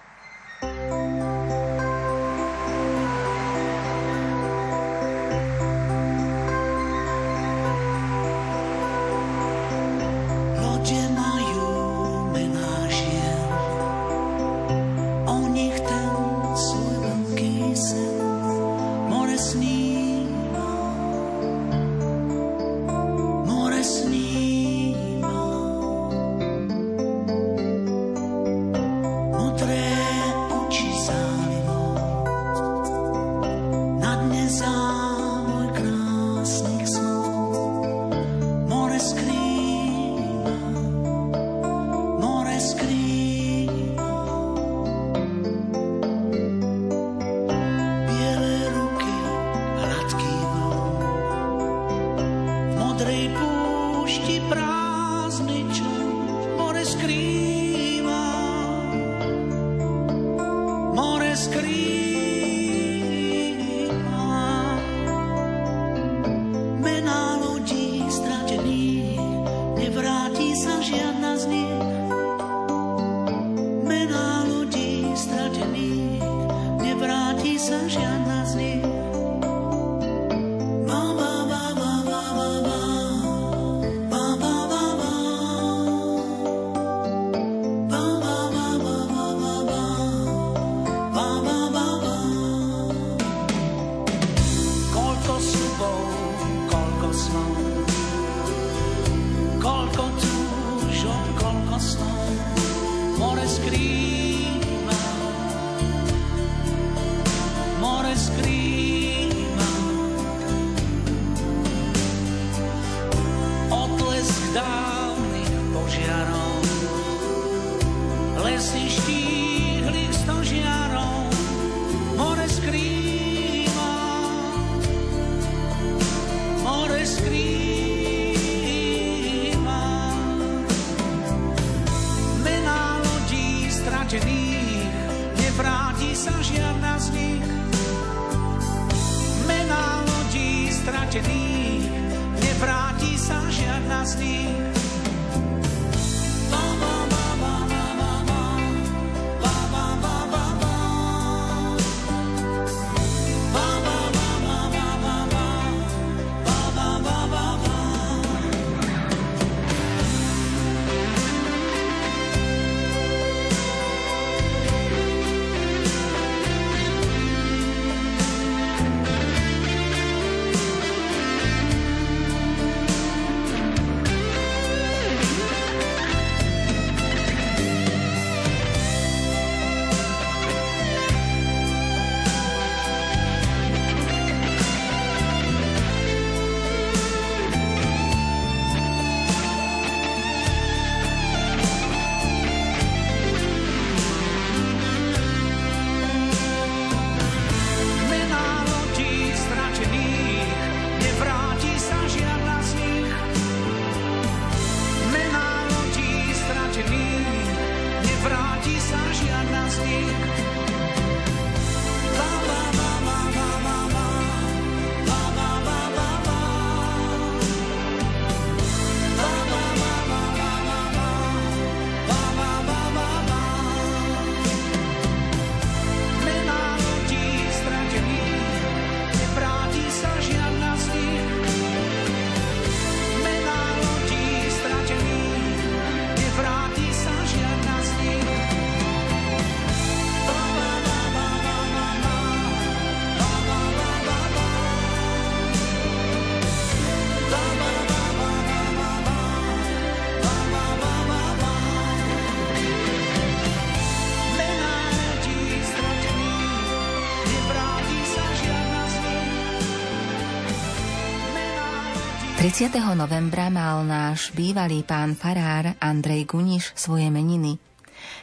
Novembra 262.94 263.50
mal 263.50 263.82
náš 263.82 264.30
bývalý 264.30 264.86
pán 264.86 265.18
farár 265.18 265.74
Andrej 265.82 266.30
Guniš 266.30 266.70
svoje 266.78 267.10
meniny. 267.10 267.58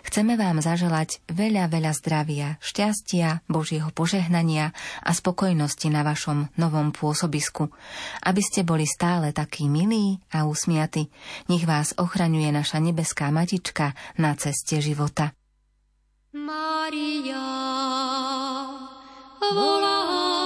Chceme 0.08 0.40
vám 0.40 0.64
zaželať 0.64 1.20
veľa, 1.28 1.68
veľa 1.68 1.92
zdravia, 1.92 2.56
šťastia, 2.64 3.44
Božieho 3.52 3.92
požehnania 3.92 4.72
a 5.04 5.12
spokojnosti 5.12 5.84
na 5.92 6.08
vašom 6.08 6.48
novom 6.56 6.96
pôsobisku. 6.96 7.76
Aby 8.24 8.40
ste 8.40 8.64
boli 8.64 8.88
stále 8.88 9.36
takí 9.36 9.68
milí 9.68 10.24
a 10.32 10.48
usmiati, 10.48 11.12
nech 11.52 11.68
vás 11.68 11.92
ochraňuje 12.00 12.56
naša 12.56 12.80
nebeská 12.80 13.36
matička 13.36 14.00
na 14.16 14.32
ceste 14.40 14.80
života. 14.80 15.36
Maria, 16.32 17.52
voláme 19.44 20.41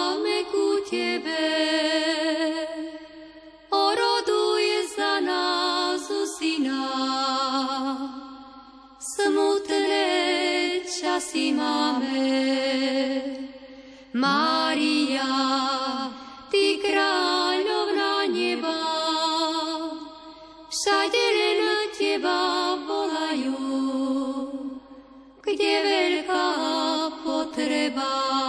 časy 11.15 11.55
máme, 11.55 12.27
Mária, 14.11 15.31
Ty 16.51 16.75
kráľovná 16.83 18.27
neba, 18.27 18.83
všade 20.67 21.23
len 21.39 21.59
Teba 21.95 22.75
kde 25.39 25.73
veľká 25.87 26.47
potreba. 27.23 28.44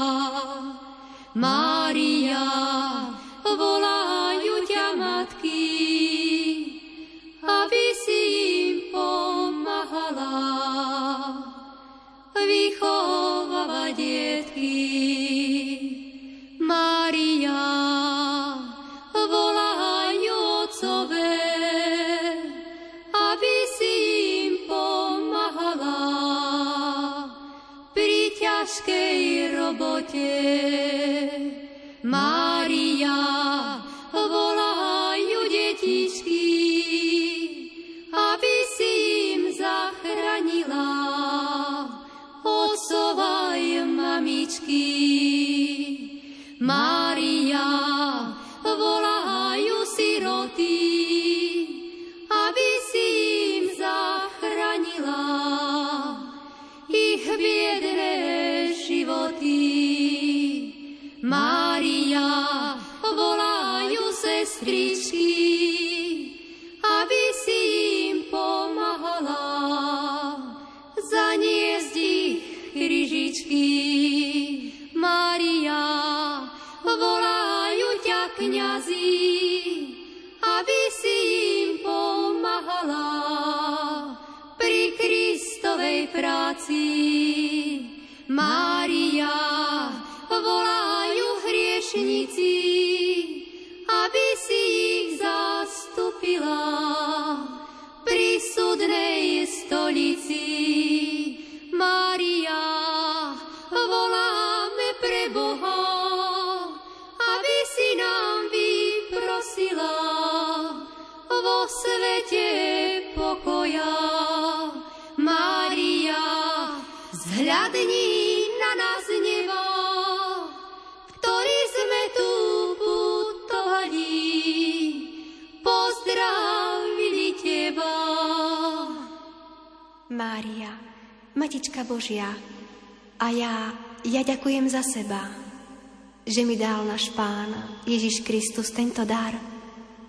Ježiš 138.06 138.22
Kristus 138.22 138.70
tento 138.70 139.02
dar 139.02 139.34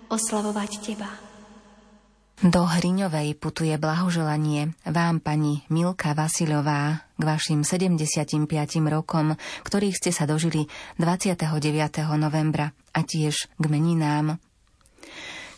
oslavovať 0.06 0.70
Teba. 0.86 1.10
Do 2.38 2.62
Hriňovej 2.62 3.34
putuje 3.34 3.74
blahoželanie 3.74 4.70
vám, 4.86 5.18
pani 5.18 5.66
Milka 5.66 6.14
Vasilová, 6.14 7.02
k 7.18 7.22
vašim 7.26 7.66
75. 7.66 8.46
rokom, 8.86 9.34
ktorých 9.66 9.98
ste 9.98 10.14
sa 10.14 10.30
dožili 10.30 10.70
29. 11.02 11.42
novembra 12.14 12.70
a 12.94 13.02
tiež 13.02 13.50
k 13.50 13.64
meninám. 13.66 14.38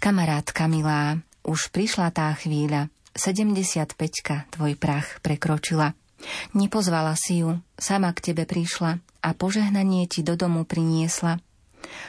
Kamarátka 0.00 0.64
milá, 0.64 1.20
už 1.44 1.68
prišla 1.68 2.08
tá 2.08 2.32
chvíľa, 2.40 2.88
75 3.20 4.00
tvoj 4.48 4.80
prach 4.80 5.20
prekročila. 5.20 5.92
Nepozvala 6.56 7.20
si 7.20 7.44
ju, 7.44 7.60
sama 7.76 8.08
k 8.16 8.32
tebe 8.32 8.48
prišla 8.48 8.96
a 9.20 9.28
požehnanie 9.36 10.08
ti 10.08 10.24
do 10.24 10.40
domu 10.40 10.64
priniesla. 10.64 11.36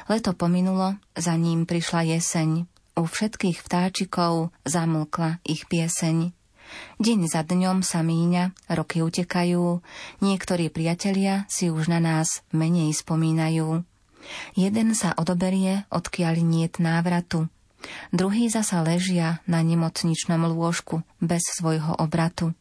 Leto 0.09 0.33
pominulo, 0.33 0.97
za 1.13 1.35
ním 1.37 1.69
prišla 1.69 2.17
jeseň. 2.17 2.65
U 2.97 3.03
všetkých 3.05 3.61
vtáčikov 3.61 4.53
zamlkla 4.63 5.43
ich 5.45 5.65
pieseň. 5.67 6.33
Deň 7.03 7.19
za 7.27 7.43
dňom 7.43 7.83
sa 7.83 7.99
míňa, 7.99 8.55
roky 8.71 9.03
utekajú, 9.03 9.83
niektorí 10.23 10.71
priatelia 10.71 11.43
si 11.51 11.67
už 11.67 11.91
na 11.91 11.99
nás 11.99 12.47
menej 12.55 12.95
spomínajú. 12.95 13.83
Jeden 14.55 14.87
sa 14.95 15.11
odoberie, 15.17 15.83
odkiaľ 15.91 16.35
niet 16.45 16.79
návratu, 16.79 17.51
Druhí 18.13 18.49
zasa 18.49 18.85
ležia 18.85 19.41
na 19.49 19.65
nemocničnom 19.65 20.45
lôžku 20.45 21.01
bez 21.17 21.41
svojho 21.57 21.97
obratu. 21.97 22.53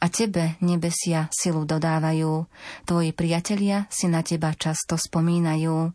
A 0.00 0.08
tebe 0.08 0.56
nebesia 0.64 1.28
silu 1.30 1.68
dodávajú, 1.68 2.48
tvoji 2.88 3.10
priatelia 3.12 3.84
si 3.92 4.08
na 4.08 4.24
teba 4.24 4.56
často 4.56 4.96
spomínajú. 4.96 5.92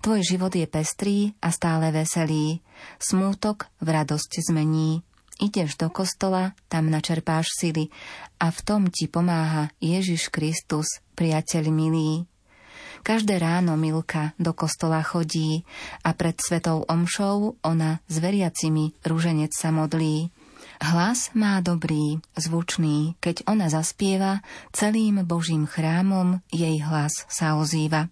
Tvoj 0.00 0.20
život 0.24 0.52
je 0.54 0.66
pestrý 0.68 1.18
a 1.42 1.52
stále 1.52 1.90
veselý, 1.90 2.60
smútok 2.98 3.68
v 3.82 3.88
radosť 3.92 4.32
zmení. 4.50 5.02
Ideš 5.38 5.78
do 5.78 5.86
kostola, 5.86 6.58
tam 6.66 6.90
načerpáš 6.90 7.54
sily 7.54 7.94
a 8.42 8.50
v 8.50 8.58
tom 8.66 8.90
ti 8.90 9.06
pomáha 9.06 9.70
Ježiš 9.78 10.34
Kristus, 10.34 10.98
priateľ 11.14 11.64
milý. 11.70 12.26
Každé 13.06 13.38
ráno 13.38 13.78
Milka 13.78 14.34
do 14.42 14.50
kostola 14.50 14.98
chodí 15.06 15.62
a 16.02 16.10
pred 16.18 16.34
svetou 16.42 16.82
omšou 16.82 17.62
ona 17.62 18.02
s 18.10 18.18
veriacimi 18.18 18.98
rúženec 19.06 19.54
sa 19.54 19.70
modlí. 19.70 20.34
Hlas 20.82 21.30
má 21.34 21.62
dobrý, 21.62 22.22
zvučný, 22.38 23.18
keď 23.22 23.46
ona 23.50 23.70
zaspieva, 23.70 24.42
celým 24.70 25.22
Božím 25.26 25.66
chrámom 25.66 26.42
jej 26.50 26.78
hlas 26.82 27.26
sa 27.30 27.58
ozýva. 27.58 28.10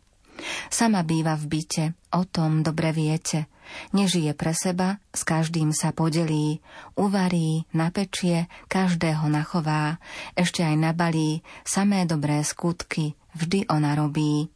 Sama 0.69 1.03
býva 1.03 1.35
v 1.37 1.45
byte, 1.49 1.85
o 2.13 2.23
tom 2.29 2.61
dobre 2.61 2.93
viete. 2.93 3.49
Nežije 3.91 4.31
pre 4.39 4.55
seba, 4.55 5.03
s 5.11 5.27
každým 5.27 5.75
sa 5.75 5.91
podelí, 5.91 6.63
uvarí, 6.95 7.67
napečie, 7.75 8.47
každého 8.71 9.27
nachová, 9.27 9.99
ešte 10.39 10.63
aj 10.63 10.77
nabalí, 10.79 11.43
samé 11.67 12.07
dobré 12.07 12.47
skutky, 12.47 13.19
vždy 13.35 13.67
ona 13.67 13.99
robí. 13.99 14.49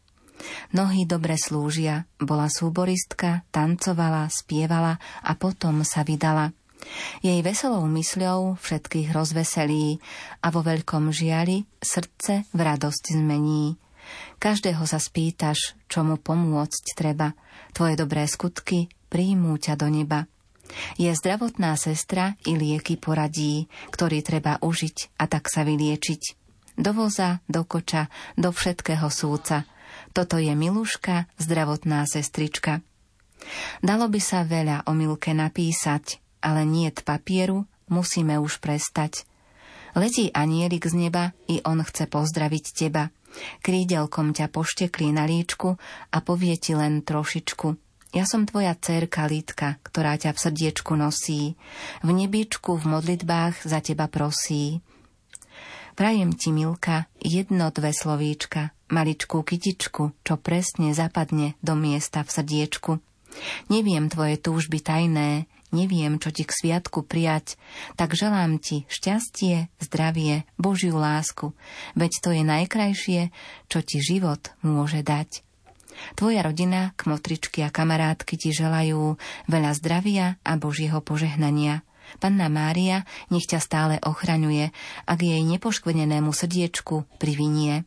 Nohy 0.72 1.04
dobre 1.04 1.36
slúžia, 1.36 2.08
bola 2.16 2.48
súboristka, 2.48 3.44
tancovala, 3.52 4.30
spievala 4.32 4.96
a 5.20 5.32
potom 5.36 5.84
sa 5.84 6.00
vydala. 6.06 6.54
Jej 7.20 7.44
veselou 7.44 7.84
mysľou 7.92 8.56
všetkých 8.56 9.12
rozveselí 9.12 10.00
a 10.40 10.48
vo 10.48 10.64
veľkom 10.64 11.12
žiali 11.12 11.68
srdce 11.76 12.48
v 12.48 12.58
radosť 12.58 13.20
zmení. 13.20 13.76
Každého 14.40 14.82
sa 14.88 14.96
spýtaš, 14.96 15.76
čo 15.86 16.00
mu 16.06 16.16
pomôcť 16.16 16.96
treba. 16.96 17.36
Tvoje 17.76 17.94
dobré 17.98 18.24
skutky 18.24 18.88
príjmú 19.10 19.58
ťa 19.60 19.74
do 19.76 19.88
neba. 19.90 20.24
Je 20.96 21.10
zdravotná 21.10 21.74
sestra 21.74 22.38
i 22.46 22.54
lieky 22.54 22.94
poradí, 22.94 23.66
ktorý 23.90 24.22
treba 24.22 24.62
užiť 24.62 25.18
a 25.18 25.26
tak 25.26 25.50
sa 25.50 25.66
vyliečiť. 25.66 26.38
Do 26.78 26.94
voza, 26.94 27.42
do 27.50 27.66
koča, 27.66 28.08
do 28.38 28.54
všetkého 28.54 29.10
súca. 29.10 29.66
Toto 30.14 30.38
je 30.38 30.54
Miluška, 30.54 31.26
zdravotná 31.36 32.06
sestrička. 32.06 32.80
Dalo 33.82 34.06
by 34.06 34.20
sa 34.22 34.46
veľa 34.46 34.86
o 34.86 34.92
Milke 34.94 35.34
napísať, 35.34 36.22
ale 36.40 36.64
niet 36.64 37.02
papieru, 37.02 37.66
musíme 37.90 38.38
už 38.38 38.62
prestať. 38.62 39.26
Letí 39.98 40.30
anielik 40.30 40.86
z 40.86 40.94
neba, 40.94 41.34
i 41.50 41.58
on 41.66 41.82
chce 41.82 42.06
pozdraviť 42.06 42.64
teba. 42.72 43.10
Krídelkom 43.62 44.34
ťa 44.34 44.50
pošteklí 44.50 45.14
na 45.14 45.26
líčku 45.26 45.78
a 46.10 46.16
povie 46.20 46.58
ti 46.58 46.74
len 46.74 47.02
trošičku– 47.04 47.68
ja 48.10 48.26
som 48.26 48.42
tvoja 48.42 48.74
dcerka 48.74 49.22
Lítka, 49.30 49.78
ktorá 49.86 50.18
ťa 50.18 50.34
v 50.34 50.42
srdiečku 50.42 50.98
nosí. 50.98 51.54
V 52.02 52.10
nebičku, 52.10 52.74
v 52.74 52.98
modlitbách 52.98 53.62
za 53.62 53.78
teba 53.78 54.10
prosí. 54.10 54.82
Prajem 55.94 56.34
ti, 56.34 56.50
Milka, 56.50 57.06
jedno, 57.22 57.70
dve 57.70 57.94
slovíčka, 57.94 58.74
maličkú 58.90 59.46
kytičku, 59.46 60.10
čo 60.26 60.34
presne 60.42 60.90
zapadne 60.90 61.54
do 61.62 61.78
miesta 61.78 62.26
v 62.26 62.34
srdiečku. 62.34 62.92
Neviem 63.70 64.10
tvoje 64.10 64.42
túžby 64.42 64.82
tajné, 64.82 65.46
neviem, 65.70 66.18
čo 66.22 66.30
ti 66.30 66.46
k 66.46 66.52
sviatku 66.52 67.06
prijať, 67.06 67.58
tak 67.98 68.14
želám 68.14 68.62
ti 68.62 68.86
šťastie, 68.86 69.70
zdravie, 69.82 70.46
Božiu 70.60 70.98
lásku, 70.98 71.54
veď 71.98 72.12
to 72.22 72.28
je 72.34 72.42
najkrajšie, 72.46 73.20
čo 73.70 73.78
ti 73.82 73.98
život 74.02 74.54
môže 74.62 75.02
dať. 75.02 75.42
Tvoja 76.16 76.40
rodina, 76.40 76.96
kmotričky 76.96 77.60
a 77.66 77.68
kamarátky 77.68 78.34
ti 78.40 78.50
želajú 78.54 79.20
veľa 79.50 79.70
zdravia 79.76 80.40
a 80.46 80.56
Božieho 80.56 81.04
požehnania. 81.04 81.84
Panna 82.18 82.50
Mária 82.50 83.06
nech 83.30 83.46
ťa 83.46 83.60
stále 83.62 83.94
ochraňuje, 84.02 84.74
ak 85.06 85.18
jej 85.22 85.42
nepoškvenenému 85.46 86.34
srdiečku 86.34 87.06
privinie. 87.22 87.86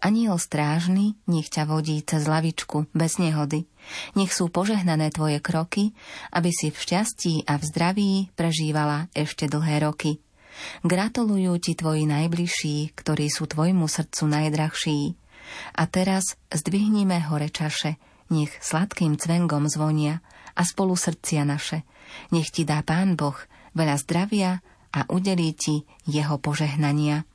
Aniel 0.00 0.38
strážny 0.40 1.18
nech 1.28 1.50
ťa 1.50 1.68
vodí 1.68 2.00
cez 2.00 2.24
lavičku 2.24 2.88
bez 2.96 3.18
nehody. 3.18 3.69
Nech 4.14 4.30
sú 4.30 4.48
požehnané 4.52 5.10
tvoje 5.10 5.42
kroky, 5.42 5.92
aby 6.30 6.50
si 6.54 6.70
v 6.70 6.78
šťastí 6.78 7.34
a 7.46 7.58
v 7.58 7.66
zdraví 7.66 8.12
prežívala 8.34 9.10
ešte 9.12 9.50
dlhé 9.50 9.86
roky. 9.86 10.22
Gratulujú 10.84 11.56
ti 11.58 11.72
tvoji 11.74 12.04
najbližší, 12.04 12.92
ktorí 12.94 13.32
sú 13.32 13.48
tvojmu 13.48 13.86
srdcu 13.88 14.24
najdrahší. 14.28 15.00
A 15.74 15.82
teraz 15.90 16.38
zdvihnime 16.52 17.18
hore 17.26 17.50
čaše, 17.50 17.98
nech 18.30 18.54
sladkým 18.62 19.18
cvengom 19.18 19.66
zvonia 19.66 20.22
a 20.54 20.62
spolu 20.62 20.94
srdcia 20.94 21.42
naše. 21.42 21.82
Nech 22.30 22.54
ti 22.54 22.62
dá 22.62 22.82
Pán 22.86 23.18
Boh 23.18 23.36
veľa 23.74 23.96
zdravia 23.98 24.62
a 24.90 25.06
udelí 25.10 25.54
ti 25.54 25.86
jeho 26.06 26.38
požehnania. 26.38 27.26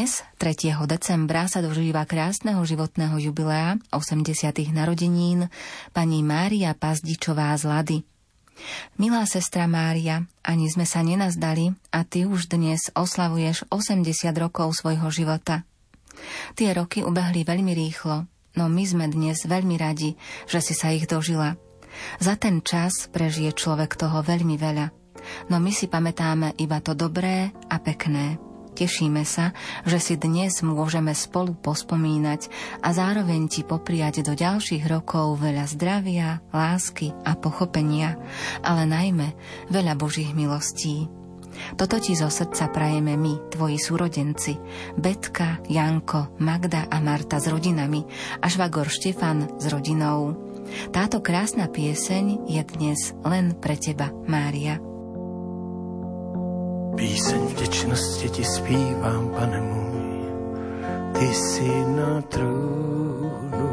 Dnes, 0.00 0.24
3. 0.40 0.80
decembra, 0.88 1.44
sa 1.44 1.60
dožíva 1.60 2.08
krásneho 2.08 2.64
životného 2.64 3.20
jubilea 3.20 3.76
80. 3.92 4.72
narodenín 4.72 5.52
pani 5.92 6.24
Mária 6.24 6.72
Pazdičová 6.72 7.52
z 7.60 7.68
Lady. 7.68 7.98
Milá 8.96 9.28
sestra 9.28 9.68
Mária, 9.68 10.24
ani 10.40 10.72
sme 10.72 10.88
sa 10.88 11.04
nenazdali 11.04 11.76
a 11.92 12.08
ty 12.08 12.24
už 12.24 12.48
dnes 12.48 12.88
oslavuješ 12.96 13.68
80 13.68 14.32
rokov 14.40 14.72
svojho 14.80 15.12
života. 15.12 15.68
Tie 16.56 16.72
roky 16.72 17.04
ubehli 17.04 17.44
veľmi 17.44 17.76
rýchlo, 17.76 18.24
no 18.56 18.72
my 18.72 18.84
sme 18.88 19.04
dnes 19.04 19.44
veľmi 19.44 19.76
radi, 19.76 20.16
že 20.48 20.64
si 20.64 20.72
sa 20.72 20.96
ich 20.96 21.04
dožila. 21.04 21.60
Za 22.24 22.40
ten 22.40 22.64
čas 22.64 23.04
prežije 23.12 23.52
človek 23.52 24.00
toho 24.00 24.24
veľmi 24.24 24.56
veľa, 24.56 24.96
no 25.52 25.60
my 25.60 25.68
si 25.68 25.92
pamätáme 25.92 26.56
iba 26.56 26.80
to 26.80 26.96
dobré 26.96 27.52
a 27.68 27.76
pekné. 27.76 28.49
Tešíme 28.80 29.28
sa, 29.28 29.52
že 29.84 30.00
si 30.00 30.16
dnes 30.16 30.64
môžeme 30.64 31.12
spolu 31.12 31.52
pospomínať 31.52 32.48
a 32.80 32.96
zároveň 32.96 33.44
ti 33.52 33.60
popriať 33.60 34.24
do 34.24 34.32
ďalších 34.32 34.88
rokov 34.88 35.36
veľa 35.36 35.68
zdravia, 35.68 36.40
lásky 36.48 37.12
a 37.28 37.36
pochopenia, 37.36 38.16
ale 38.64 38.88
najmä 38.88 39.36
veľa 39.68 40.00
Božích 40.00 40.32
milostí. 40.32 41.12
Toto 41.76 42.00
ti 42.00 42.16
zo 42.16 42.32
srdca 42.32 42.72
prajeme 42.72 43.20
my, 43.20 43.52
tvoji 43.52 43.76
súrodenci, 43.76 44.56
Betka, 44.96 45.60
Janko, 45.68 46.40
Magda 46.40 46.88
a 46.88 47.04
Marta 47.04 47.36
s 47.36 47.52
rodinami 47.52 48.00
a 48.40 48.48
švagor 48.48 48.88
Štefan 48.88 49.60
s 49.60 49.68
rodinou. 49.68 50.40
Táto 50.88 51.20
krásna 51.20 51.68
pieseň 51.68 52.48
je 52.48 52.64
dnes 52.64 53.12
len 53.28 53.52
pre 53.60 53.76
teba, 53.76 54.08
Mária. 54.24 54.89
Píseň 57.00 57.40
vděčnosti 57.46 58.28
ti 58.28 58.44
zpívám, 58.44 59.28
pane 59.28 59.60
můj, 59.60 60.20
ty 61.18 61.34
jsi 61.34 61.84
na 61.96 62.22
trůnu. 62.28 63.68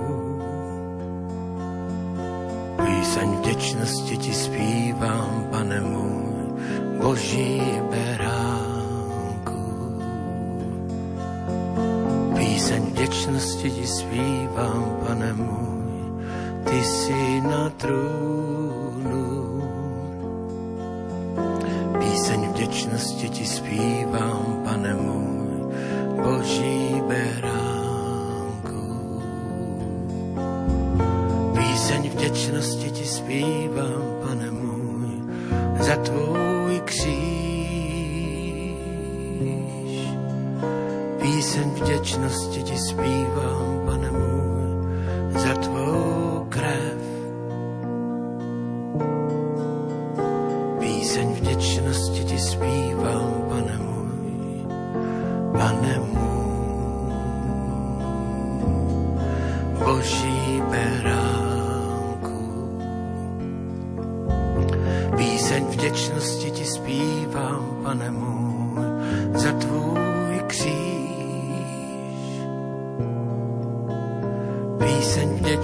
Píseň 2.86 3.30
vděčnosti 3.30 4.18
ti 4.18 4.34
zpívám, 4.34 5.48
pane 5.52 5.82
můj, 5.82 6.56
boží 7.04 7.62
beránku. 7.92 9.62
Píseň 12.38 12.84
vděčnosti 12.84 13.72
ti 13.72 13.88
zpívám, 13.88 14.98
pane 15.08 15.34
můj, 15.34 16.24
ty 16.64 16.84
jsi 16.84 17.42
na 17.42 17.70
trůnu. 17.70 18.67
Píseň 22.28 22.50
vděčnosti 22.50 23.30
ti 23.30 23.46
zpívám, 23.46 24.62
pane 24.64 24.94
můj, 24.94 25.72
boží 26.24 27.02
beránku. 27.08 28.84
Píseň 31.58 32.10
vděčnosti 32.10 32.92
ti 32.92 33.06
zpívám, 33.06 34.04
pane 34.28 34.52
můj, 34.52 35.08
za 35.80 35.96
tvůj 35.96 36.82
kříž. 36.86 37.18
Píseň 41.22 41.70
vděčnosti 41.70 42.64
ti 42.64 42.78
zpívám, 42.78 43.82
pane 43.86 44.12
můj, 44.12 44.68
za 45.32 45.54
tvou 45.54 45.77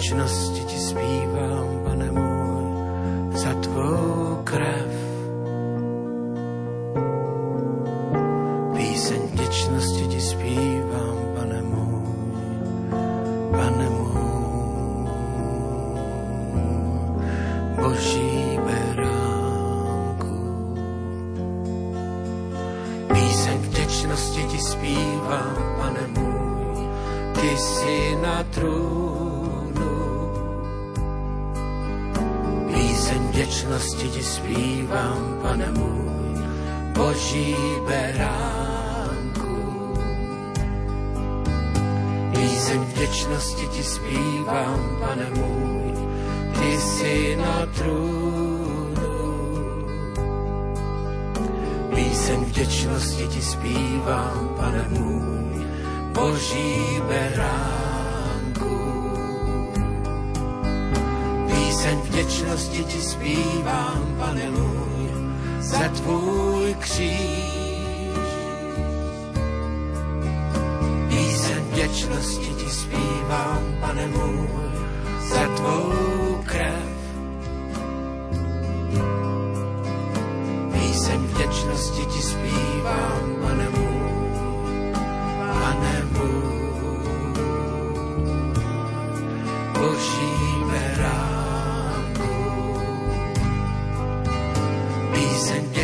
Píseň 0.03 0.52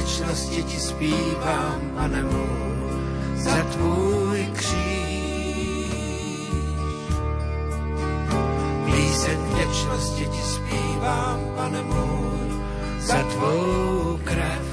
Píseň 0.10 0.26
vděčnosti 0.26 0.64
ti 0.64 0.80
zpívám, 0.80 1.82
pane 1.96 2.24
můj, 2.24 3.36
za 3.36 3.64
tvůj 3.64 4.48
kříž. 4.54 4.82
Píseň 8.86 9.38
vděčnosti 9.38 10.26
ti 10.26 10.42
zpívám, 10.42 11.40
pane 11.56 11.82
můj, 11.82 12.62
za 13.00 13.24
tvou 13.24 14.20
krev. 14.24 14.66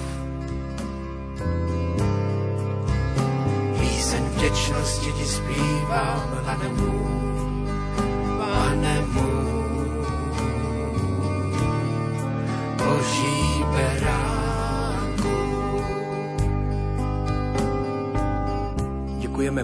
Píseň 3.80 4.24
vděčnosti 4.24 5.12
ti 5.12 5.24
zpívám, 5.24 6.40
pane 6.44 6.68
můj, 6.68 7.45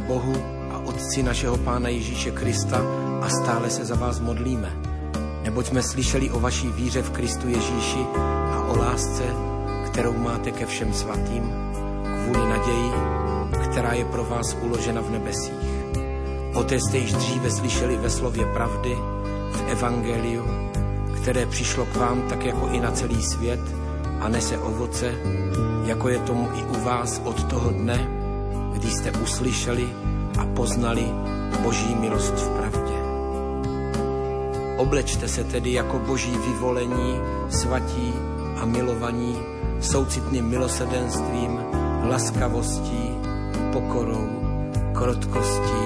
Bohu 0.03 0.35
a 0.71 0.79
Otci 0.79 1.23
našeho 1.23 1.57
Pána 1.57 1.89
Ježíše 1.89 2.31
Krista 2.31 2.83
a 3.21 3.29
stále 3.29 3.71
se 3.71 3.85
za 3.85 3.95
vás 3.95 4.21
modlíme. 4.21 4.73
Neboť 5.43 5.67
jsme 5.67 5.83
slyšeli 5.83 6.31
o 6.31 6.41
vaší 6.41 6.69
víře 6.69 7.03
v 7.03 7.11
Kristu 7.11 7.49
Ježíši 7.49 8.07
a 8.53 8.67
o 8.69 8.79
lásce, 8.79 9.23
kterou 9.87 10.13
máte 10.13 10.51
ke 10.51 10.67
všem 10.67 10.93
svatým, 10.93 11.53
kvůli 12.25 12.49
naději, 12.49 12.93
která 13.71 13.93
je 13.93 14.05
pro 14.05 14.25
vás 14.25 14.57
uložena 14.63 15.01
v 15.01 15.11
nebesích. 15.11 15.73
O 16.55 16.65
té 16.65 16.81
jste 16.81 16.99
již 16.99 17.13
dříve 17.13 17.51
slyšeli 17.51 17.97
ve 17.97 18.11
slově 18.11 18.47
pravdy, 18.47 18.97
v 19.53 19.65
Evangeliu, 19.69 20.45
které 21.23 21.47
přišlo 21.47 21.87
k 21.87 21.97
vám 21.97 22.23
tak 22.23 22.45
jako 22.45 22.69
i 22.69 22.81
na 22.81 22.91
celý 22.91 23.23
svět 23.23 23.61
a 24.21 24.29
nese 24.29 24.59
ovoce, 24.59 25.15
jako 25.85 26.09
je 26.09 26.19
tomu 26.19 26.49
i 26.55 26.63
u 26.63 26.85
vás 26.85 27.21
od 27.25 27.45
toho 27.45 27.71
dne, 27.71 28.22
kdy 28.83 28.91
jste 28.91 29.11
uslyšeli 29.11 29.89
a 30.39 30.47
poznali 30.47 31.07
Boží 31.63 31.95
milost 31.95 32.35
v 32.35 32.49
pravdě. 32.49 32.95
Oblečte 34.77 35.29
se 35.29 35.45
tedy 35.45 35.73
jako 35.73 35.99
boží 35.99 36.37
vyvolení, 36.47 37.21
svatí 37.49 38.15
a 38.57 38.65
milovaní, 38.65 39.39
soucitným 39.81 40.45
milosedenstvím, 40.45 41.59
laskavostí, 42.09 43.11
pokorou, 43.73 44.29
krotkostí, 44.95 45.83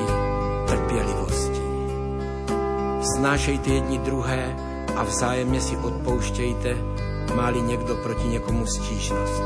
trpělivostí. 0.67 1.67
Snášejte 3.17 3.71
jedni 3.71 3.99
druhé 3.99 4.57
a 4.97 5.03
vzájemně 5.05 5.61
si 5.61 5.77
odpouštějte, 5.77 6.77
máli 7.35 7.63
někdo 7.63 7.95
proti 7.95 8.29
někomu 8.29 8.67
stížnost. 8.67 9.43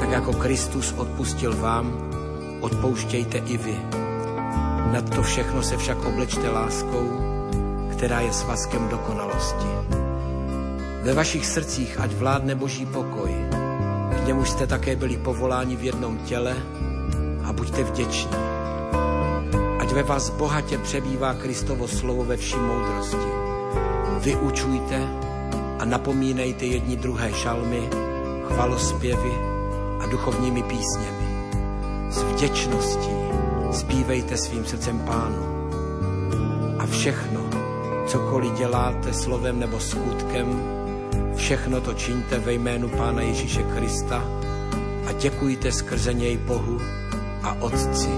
Tak 0.00 0.10
jako 0.10 0.32
Kristus 0.32 0.94
odpustil 0.96 1.56
vám, 1.56 2.09
odpouštějte 2.60 3.38
i 3.38 3.56
vy. 3.56 3.78
Nad 4.92 5.14
to 5.14 5.22
všechno 5.22 5.62
se 5.62 5.76
však 5.76 6.04
oblečte 6.04 6.50
láskou, 6.50 7.08
která 7.92 8.20
je 8.20 8.32
svazkem 8.32 8.88
dokonalosti. 8.88 9.66
Ve 11.02 11.14
vašich 11.14 11.46
srdcích 11.46 12.00
ať 12.00 12.12
vládne 12.12 12.54
boží 12.54 12.86
pokoj, 12.86 13.30
k 14.22 14.26
němuž 14.26 14.50
jste 14.50 14.66
také 14.66 14.96
byli 14.96 15.16
povoláni 15.16 15.76
v 15.76 15.84
jednom 15.84 16.18
těle 16.18 16.56
a 17.44 17.52
buďte 17.52 17.84
vděční. 17.84 18.36
Ať 19.78 19.92
ve 19.92 20.02
vás 20.02 20.30
bohatě 20.30 20.78
přebývá 20.78 21.34
Kristovo 21.34 21.88
slovo 21.88 22.24
ve 22.24 22.36
vší 22.36 22.56
moudrosti. 22.56 23.30
Vyučujte 24.18 25.08
a 25.78 25.84
napomínejte 25.84 26.64
jedni 26.64 26.96
druhé 26.96 27.32
šalmy, 27.32 27.88
chvalospěvy 28.48 29.32
a 30.00 30.06
duchovními 30.06 30.62
písněmi. 30.62 31.19
S 32.10 32.22
vděčností 32.22 33.14
zpívejte 33.72 34.36
svým 34.36 34.64
srdcem 34.64 34.98
pánu. 34.98 35.42
A 36.78 36.86
všechno, 36.86 37.40
cokoliv 38.06 38.52
děláte 38.52 39.12
slovem 39.12 39.60
nebo 39.60 39.80
skutkem, 39.80 40.62
všechno 41.36 41.80
to 41.80 41.94
čiňte 41.94 42.38
ve 42.38 42.52
jménu 42.52 42.88
Pána 42.88 43.22
Ježíše 43.22 43.62
Krista 43.62 44.24
a 45.06 45.12
děkujte 45.12 45.72
skrze 45.72 46.14
něj 46.14 46.36
Bohu 46.36 46.78
a 47.42 47.54
Otci. 47.62 48.10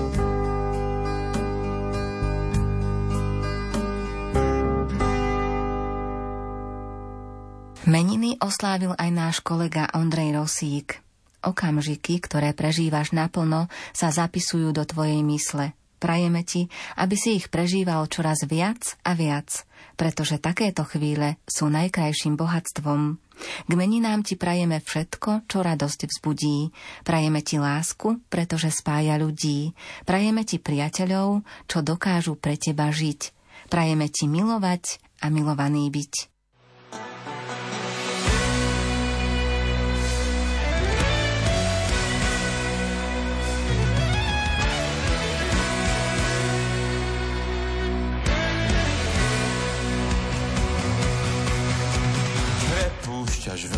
Meniny 7.86 8.38
oslávil 8.40 8.94
aj 8.96 9.10
náš 9.10 9.36
kolega 9.44 9.90
Ondrej 9.92 10.32
Rosík. 10.32 11.01
Okamžiky, 11.42 12.22
ktoré 12.22 12.54
prežívaš 12.56 13.10
naplno, 13.12 13.66
sa 13.90 14.14
zapisujú 14.14 14.70
do 14.72 14.86
tvojej 14.86 15.20
mysle. 15.26 15.74
Prajeme 16.02 16.42
ti, 16.42 16.66
aby 16.98 17.14
si 17.14 17.38
ich 17.38 17.46
prežíval 17.46 18.10
čoraz 18.10 18.42
viac 18.50 18.98
a 19.06 19.14
viac, 19.14 19.62
pretože 19.94 20.42
takéto 20.42 20.82
chvíle 20.82 21.38
sú 21.46 21.70
najkrajším 21.70 22.34
bohatstvom. 22.34 23.22
K 23.70 23.70
meninám 23.70 24.26
ti 24.26 24.34
prajeme 24.34 24.82
všetko, 24.82 25.46
čo 25.46 25.62
radosť 25.62 26.10
vzbudí. 26.10 26.74
Prajeme 27.06 27.46
ti 27.46 27.62
lásku, 27.62 28.18
pretože 28.26 28.74
spája 28.74 29.14
ľudí. 29.14 29.78
Prajeme 30.02 30.42
ti 30.42 30.58
priateľov, 30.58 31.46
čo 31.70 31.78
dokážu 31.86 32.34
pre 32.34 32.58
teba 32.58 32.90
žiť. 32.90 33.30
Prajeme 33.70 34.10
ti 34.10 34.26
milovať 34.26 34.98
a 35.22 35.30
milovaný 35.30 35.86
byť. 35.86 36.31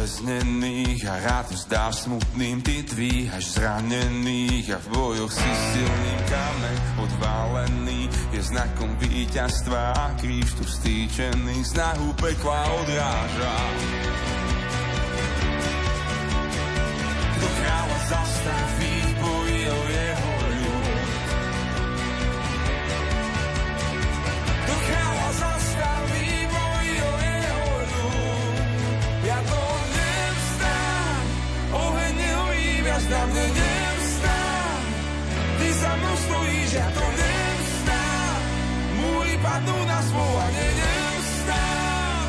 Púšťaš 0.05 0.20
väznených 0.20 1.01
a 1.09 1.16
rád 1.16 1.48
zdáš 1.56 2.05
smutným, 2.05 2.60
ty 2.60 2.85
dvíhaš 2.85 3.56
zranených 3.56 4.76
a 4.76 4.78
v 4.85 4.86
bojoch 4.93 5.32
si 5.32 5.52
silný 5.72 6.14
kameň 6.28 6.78
odválený 7.01 8.12
je 8.36 8.40
znakom 8.44 8.93
víťazstva 9.01 9.97
a 9.97 10.12
kríž 10.20 10.60
tu 10.60 10.64
stýčený 10.68 11.64
snahu 11.64 12.12
pekla 12.20 12.68
odráža. 12.85 13.56
Kto 17.40 17.48
kráľa 17.64 17.98
zastaví, 18.05 18.84
padnú 39.55 39.78
na 39.86 39.98
zvolanie, 40.02 40.68
nevstám. 40.82 42.26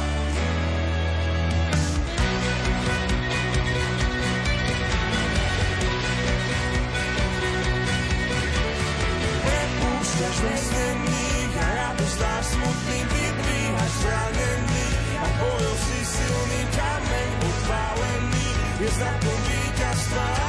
Prepúšťaš 9.41 10.37
vesnených 10.37 11.53
a 11.57 11.67
radosť 11.81 12.17
dáš 12.21 12.45
smutným, 12.53 13.05
ty 13.09 13.25
dvíhaš 13.41 13.93
zranený 14.05 14.85
a 15.17 15.27
bojov 15.41 15.75
si 15.81 15.99
silný 16.05 16.61
kameň 16.77 17.29
odpálený 17.41 18.47
je 18.85 18.89
znakom 19.01 19.39
víťazstva 19.49 20.45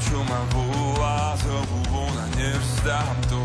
čo 0.00 0.24
ma 0.24 0.40
volá 0.56 1.36
zovu 1.36 1.80
von 1.92 2.16
a 2.16 2.26
nevzdám 2.36 3.16
to. 3.28 3.42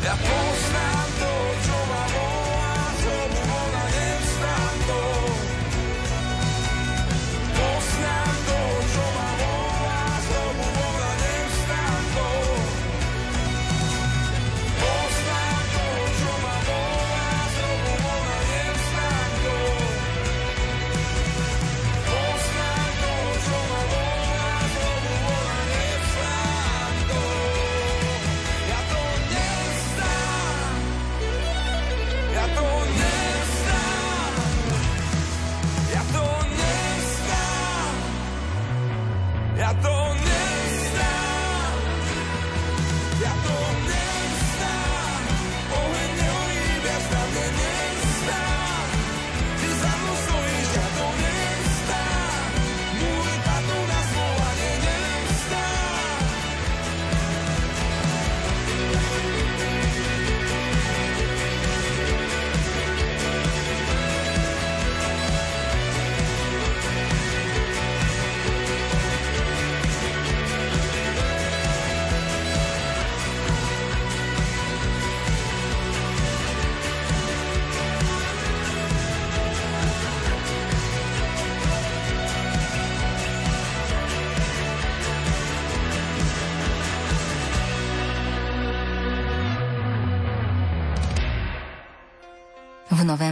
Ja 0.00 0.14
poznám 0.16 1.08
to, 1.18 1.32
čo 1.66 1.69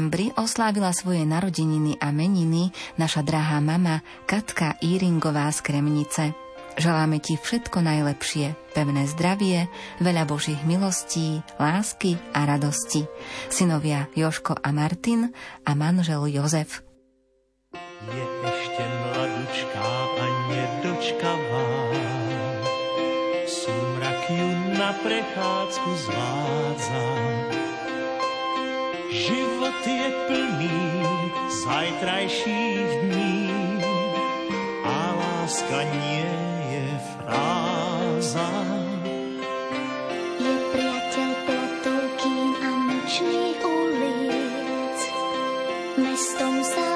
novembri 0.08 0.32
oslávila 0.40 0.88
svoje 0.96 1.28
narodeniny 1.28 2.00
a 2.00 2.08
meniny 2.08 2.72
naša 2.96 3.20
drahá 3.20 3.60
mama 3.60 4.00
Katka 4.24 4.80
Íringová 4.80 5.52
z 5.52 5.60
Kremnice. 5.60 6.32
Želáme 6.80 7.20
ti 7.20 7.36
všetko 7.36 7.84
najlepšie, 7.84 8.56
pevné 8.72 9.04
zdravie, 9.04 9.68
veľa 10.00 10.24
Božích 10.24 10.64
milostí, 10.64 11.44
lásky 11.60 12.16
a 12.32 12.48
radosti. 12.48 13.04
Synovia 13.52 14.08
Joško 14.16 14.56
a 14.56 14.72
Martin 14.72 15.28
a 15.68 15.76
manžel 15.76 16.24
Jozef. 16.32 16.80
Je 18.08 18.24
ešte 18.48 18.84
mladučká 18.88 19.92
a 19.92 20.26
nedočkavá, 20.48 21.68
súmrak 23.44 24.24
ju 24.32 24.48
na 24.72 24.90
prechádzku 25.04 25.90
zvádza 26.00 27.04
Život 29.08 29.57
je 29.86 30.08
plný 30.26 30.80
zajtrajších 31.48 32.90
dní 33.02 33.50
a 34.84 34.96
láska 35.12 35.80
nie 35.92 36.32
je 36.72 36.86
fráza. 37.12 38.50
Je 40.40 40.54
priateľ 40.72 41.30
plotovky 41.44 42.36
a 42.64 42.70
nočných 42.88 43.60
ulic, 43.60 45.00
mestom 46.00 46.64
sa 46.64 46.87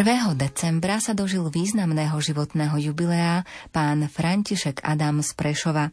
1. 0.00 0.32
decembra 0.32 0.96
sa 0.96 1.12
dožil 1.12 1.44
významného 1.52 2.16
životného 2.24 2.72
jubilea 2.88 3.44
pán 3.68 4.08
František 4.08 4.80
Adam 4.80 5.20
z 5.20 5.36
Prešova. 5.36 5.92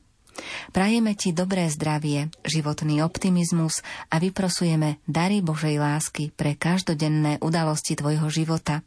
Prajeme 0.72 1.12
ti 1.12 1.36
dobré 1.36 1.68
zdravie, 1.68 2.32
životný 2.48 3.04
optimizmus 3.04 3.84
a 4.08 4.16
vyprosujeme 4.24 5.04
dary 5.12 5.44
Božej 5.44 5.84
lásky 5.84 6.32
pre 6.32 6.56
každodenné 6.56 7.44
udalosti 7.44 8.00
tvojho 8.00 8.32
života. 8.32 8.80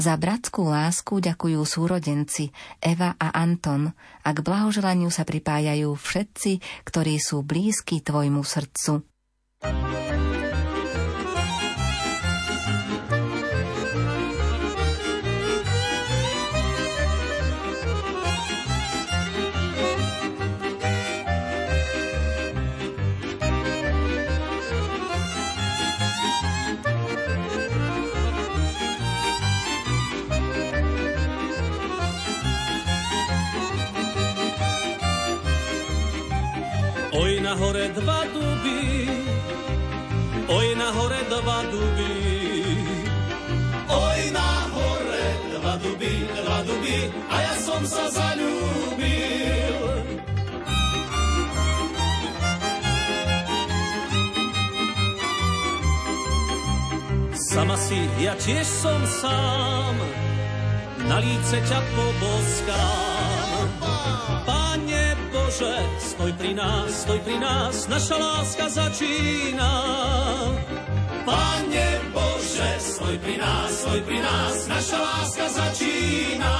Za 0.00 0.16
bratskú 0.16 0.72
lásku 0.72 1.20
ďakujú 1.20 1.60
súrodenci 1.60 2.48
Eva 2.80 3.12
a 3.20 3.36
Anton 3.36 3.92
a 4.24 4.28
k 4.32 4.38
blahoželaniu 4.40 5.12
sa 5.12 5.28
pripájajú 5.28 5.92
všetci, 5.92 6.64
ktorí 6.88 7.20
sú 7.20 7.44
blízki 7.44 8.00
tvojmu 8.00 8.40
srdcu. 8.40 9.04
Sama 57.56 57.72
si, 57.80 57.96
ja 58.20 58.36
tiež 58.36 58.68
som 58.68 59.00
sám, 59.08 59.96
na 61.08 61.16
líce 61.24 61.56
ťa 61.56 61.80
poboskám. 61.96 63.68
Pane 64.44 65.06
Bože, 65.32 65.76
stoj 65.96 66.36
pri 66.36 66.52
nás, 66.52 67.08
stoj 67.08 67.16
pri 67.24 67.40
nás, 67.40 67.88
naša 67.88 68.16
láska 68.20 68.68
začína. 68.68 69.72
Pane 71.24 71.88
Bože, 72.12 72.70
stoj 72.76 73.16
pri 73.24 73.40
nás, 73.40 73.72
stoj 73.72 74.04
pri 74.04 74.18
nás, 74.20 74.56
naša 74.68 74.98
láska 75.00 75.46
začína. 75.48 76.54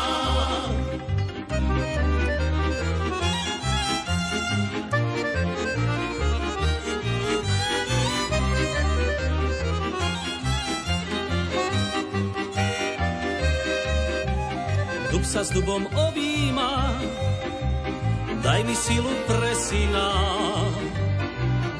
Sa 15.26 15.42
s 15.42 15.50
dubom 15.50 15.82
objíma, 15.90 17.02
daj 18.46 18.62
mi 18.62 18.78
silu 18.78 19.10
pre 19.26 19.52
syna. 19.58 20.08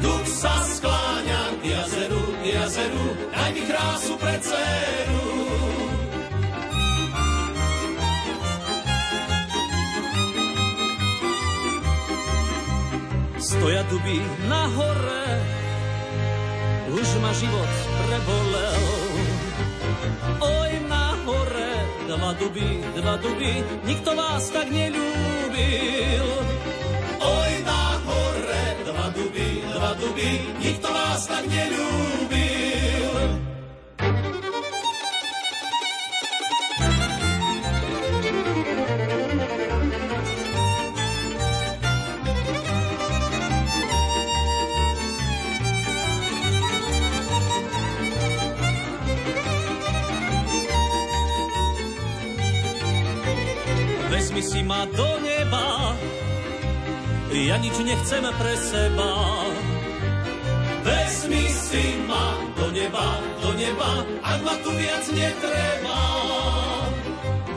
Duch 0.02 0.26
sa 0.26 0.66
skláňa 0.66 1.42
k 1.62 1.70
jazeru, 1.70 2.24
k 2.42 2.44
jazeru, 2.58 3.06
daj 3.30 3.50
mi 3.54 3.62
krásu 3.70 4.14
pre 4.18 4.34
dceru. 4.42 5.30
Stoja 13.38 13.86
duby 13.86 14.18
na 14.50 14.66
hore, 14.74 15.26
už 16.98 17.08
ma 17.22 17.30
život 17.30 17.72
prebolel. 17.94 19.05
Dva 22.26 22.34
duby, 22.34 22.82
dva 22.98 23.14
duby, 23.22 23.52
nikto 23.86 24.10
vás 24.18 24.50
tak 24.50 24.66
nelúbil. 24.66 26.26
Oj, 27.22 27.52
na 27.62 28.02
hore, 28.02 28.66
dva 28.82 29.06
duby, 29.14 29.62
dva 29.70 29.94
duby, 29.94 30.30
nikto 30.58 30.90
vás 30.90 31.30
tak 31.30 31.46
nelúbil. 31.46 32.25
Si 54.56 54.62
ma 54.62 54.86
do 54.88 55.10
neba, 55.20 55.64
ja 57.28 57.56
nič 57.60 57.76
nechcem 57.84 58.24
pre 58.40 58.54
seba. 58.56 59.10
Vezmi 60.80 61.44
si 61.44 61.84
ma 62.08 62.24
do 62.56 62.72
neba, 62.72 63.06
do 63.44 63.52
neba, 63.52 63.90
ak 64.24 64.40
ma 64.40 64.54
tu 64.64 64.72
viac 64.72 65.04
netreba. 65.12 66.00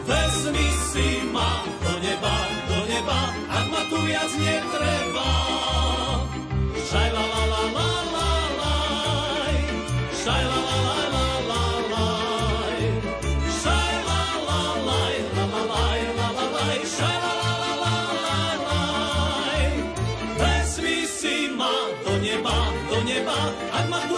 Vezmi 0.10 0.68
si 0.92 1.08
ma 1.32 1.64
do 1.88 1.94
neba, 2.04 2.36
do 2.68 2.80
neba, 2.92 3.20
ak 3.48 3.66
ma 3.72 3.82
tu 3.88 3.98
viac 4.04 4.32
netreba. 4.44 5.30
Šaj 6.90 7.10
la 7.16 7.24
la 7.32 7.44
la 7.54 7.64
la 7.76 7.79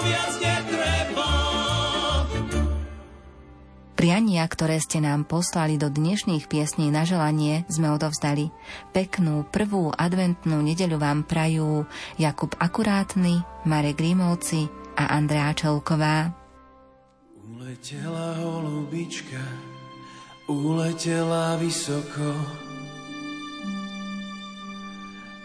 viac 0.03 0.34
netreba. 0.41 1.30
Priania, 4.02 4.41
ktoré 4.49 4.82
ste 4.82 4.98
nám 4.98 5.30
poslali 5.30 5.78
do 5.78 5.86
dnešných 5.86 6.49
piesní 6.49 6.90
na 6.90 7.06
želanie, 7.06 7.69
sme 7.69 7.94
odovzdali. 7.94 8.49
Peknú 8.98 9.45
prvú 9.45 9.94
adventnú 9.94 10.57
nedeľu 10.65 10.98
vám 10.98 11.22
prajú 11.22 11.86
Jakub 12.18 12.57
Akurátny, 12.57 13.45
Marek 13.69 14.02
Rímovci 14.02 14.65
a 14.98 15.14
Andrea 15.14 15.53
Čelková. 15.53 16.34
Uletela 17.45 18.41
holubička, 18.41 19.45
uletela 20.49 21.61
vysoko. 21.61 22.41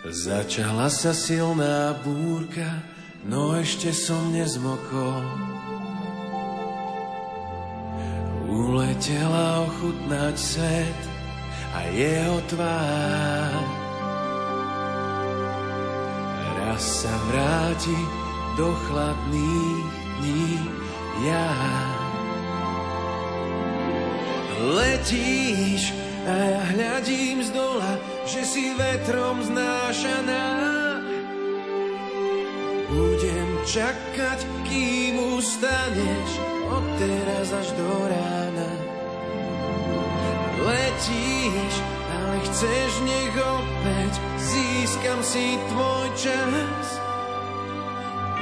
Začala 0.09 0.89
sa 0.89 1.13
silná 1.13 1.93
búrka, 2.01 2.96
no 3.27 3.59
ešte 3.59 3.91
som 3.91 4.31
nezmokol. 4.31 5.27
Uletela 8.47 9.67
ochutnať 9.67 10.35
svet 10.39 11.01
a 11.75 11.81
jeho 11.93 12.39
tvár. 12.49 13.63
Raz 16.57 16.83
sa 16.83 17.15
vráti 17.31 18.01
do 18.57 18.73
chladných 18.89 19.91
dní 20.23 20.57
ja. 21.25 21.51
Letíš 24.67 25.95
a 26.27 26.33
ja 26.35 26.63
hľadím 26.75 27.39
z 27.45 27.51
dola, 27.55 27.93
že 28.27 28.43
si 28.43 28.75
vetrom 28.75 29.41
znášaná. 29.47 30.96
Budem 32.87 33.51
čakať, 33.67 34.47
kým 34.63 35.19
ustaneš, 35.35 36.31
od 36.71 36.87
teraz 37.03 37.51
až 37.51 37.69
do 37.75 37.91
rána. 38.07 38.71
Letíš, 40.63 41.75
ale 42.15 42.37
chceš, 42.47 42.91
nech 43.03 43.35
opäť 43.35 44.13
získam 44.39 45.21
si 45.27 45.59
tvoj 45.75 46.07
čas. 46.15 46.87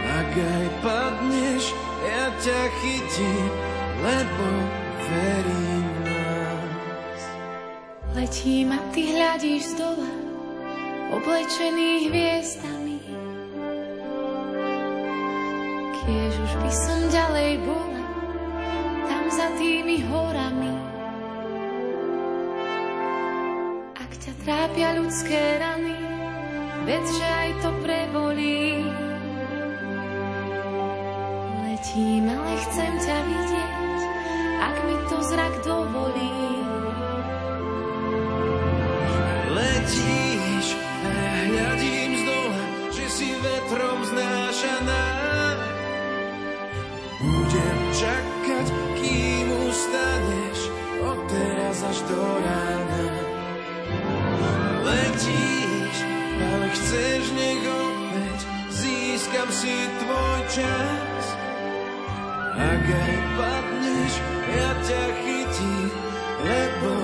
Ak 0.05 0.31
aj 0.37 0.67
padneš, 0.85 1.73
ja 2.05 2.29
ťa 2.45 2.63
chytím, 2.85 3.49
lebo 4.05 4.47
verím 5.09 5.85
v 5.89 5.99
nás. 6.05 7.21
Letím 8.13 8.77
a 8.77 8.81
ty 8.93 9.09
hľadíš 9.09 9.73
z 9.73 9.75
dola, 9.81 10.13
oblečený 11.17 12.13
hviezdami. 12.13 12.84
Kiež 16.05 16.37
už 16.37 16.53
by 16.61 16.69
som 16.69 17.01
ďalej 17.09 17.65
bola, 17.65 18.05
tam 19.09 19.25
za 19.33 19.49
tými 19.57 20.05
horami. 20.05 20.77
Ak 23.97 24.13
ťa 24.13 24.33
trápia 24.45 25.01
ľudské 25.01 25.41
rany, 25.57 25.97
vedz, 26.85 27.09
že 27.09 27.25
aj 27.25 27.51
to 27.65 27.71
prebolí. 27.81 28.85
Letím, 31.65 32.29
ale 32.29 32.53
chcem 32.69 32.93
ťa 33.01 33.19
vidieť, 33.25 34.01
ak 34.61 34.77
mi 34.85 34.97
to 35.09 35.17
zrak 35.25 35.55
dovolí. 35.65 36.37
Letíš, 39.57 40.24
získam 59.45 59.51
si 59.53 59.77
tvoj 60.01 60.41
čas. 60.49 61.25
Ak 62.55 62.85
aj 62.87 63.15
padneš, 63.37 64.13
ja 64.55 64.71
ťa 64.87 65.05
chytím, 65.21 65.91
lebo 66.45 67.04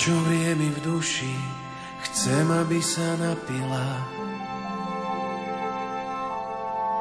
čo 0.00 0.16
vrie 0.24 0.56
mi 0.56 0.72
v 0.72 0.80
duši, 0.80 1.36
chcem, 2.08 2.48
aby 2.48 2.80
sa 2.80 3.20
napila. 3.20 4.00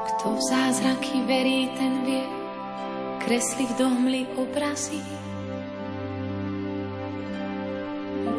Kto 0.03 0.35
v 0.35 0.41
zázraky 0.43 1.23
verí, 1.23 1.71
ten 1.79 2.03
vie, 2.03 2.27
kresli 3.23 3.71
v 3.71 3.73
dohmli 3.79 4.21
obrazy. 4.35 4.99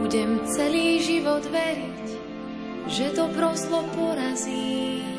Budem 0.05 0.45
celý 0.53 1.01
život 1.09 1.41
veriť, 1.49 2.07
že 2.85 3.17
dobro 3.17 3.57
zlo 3.57 3.81
porazí. 3.97 5.10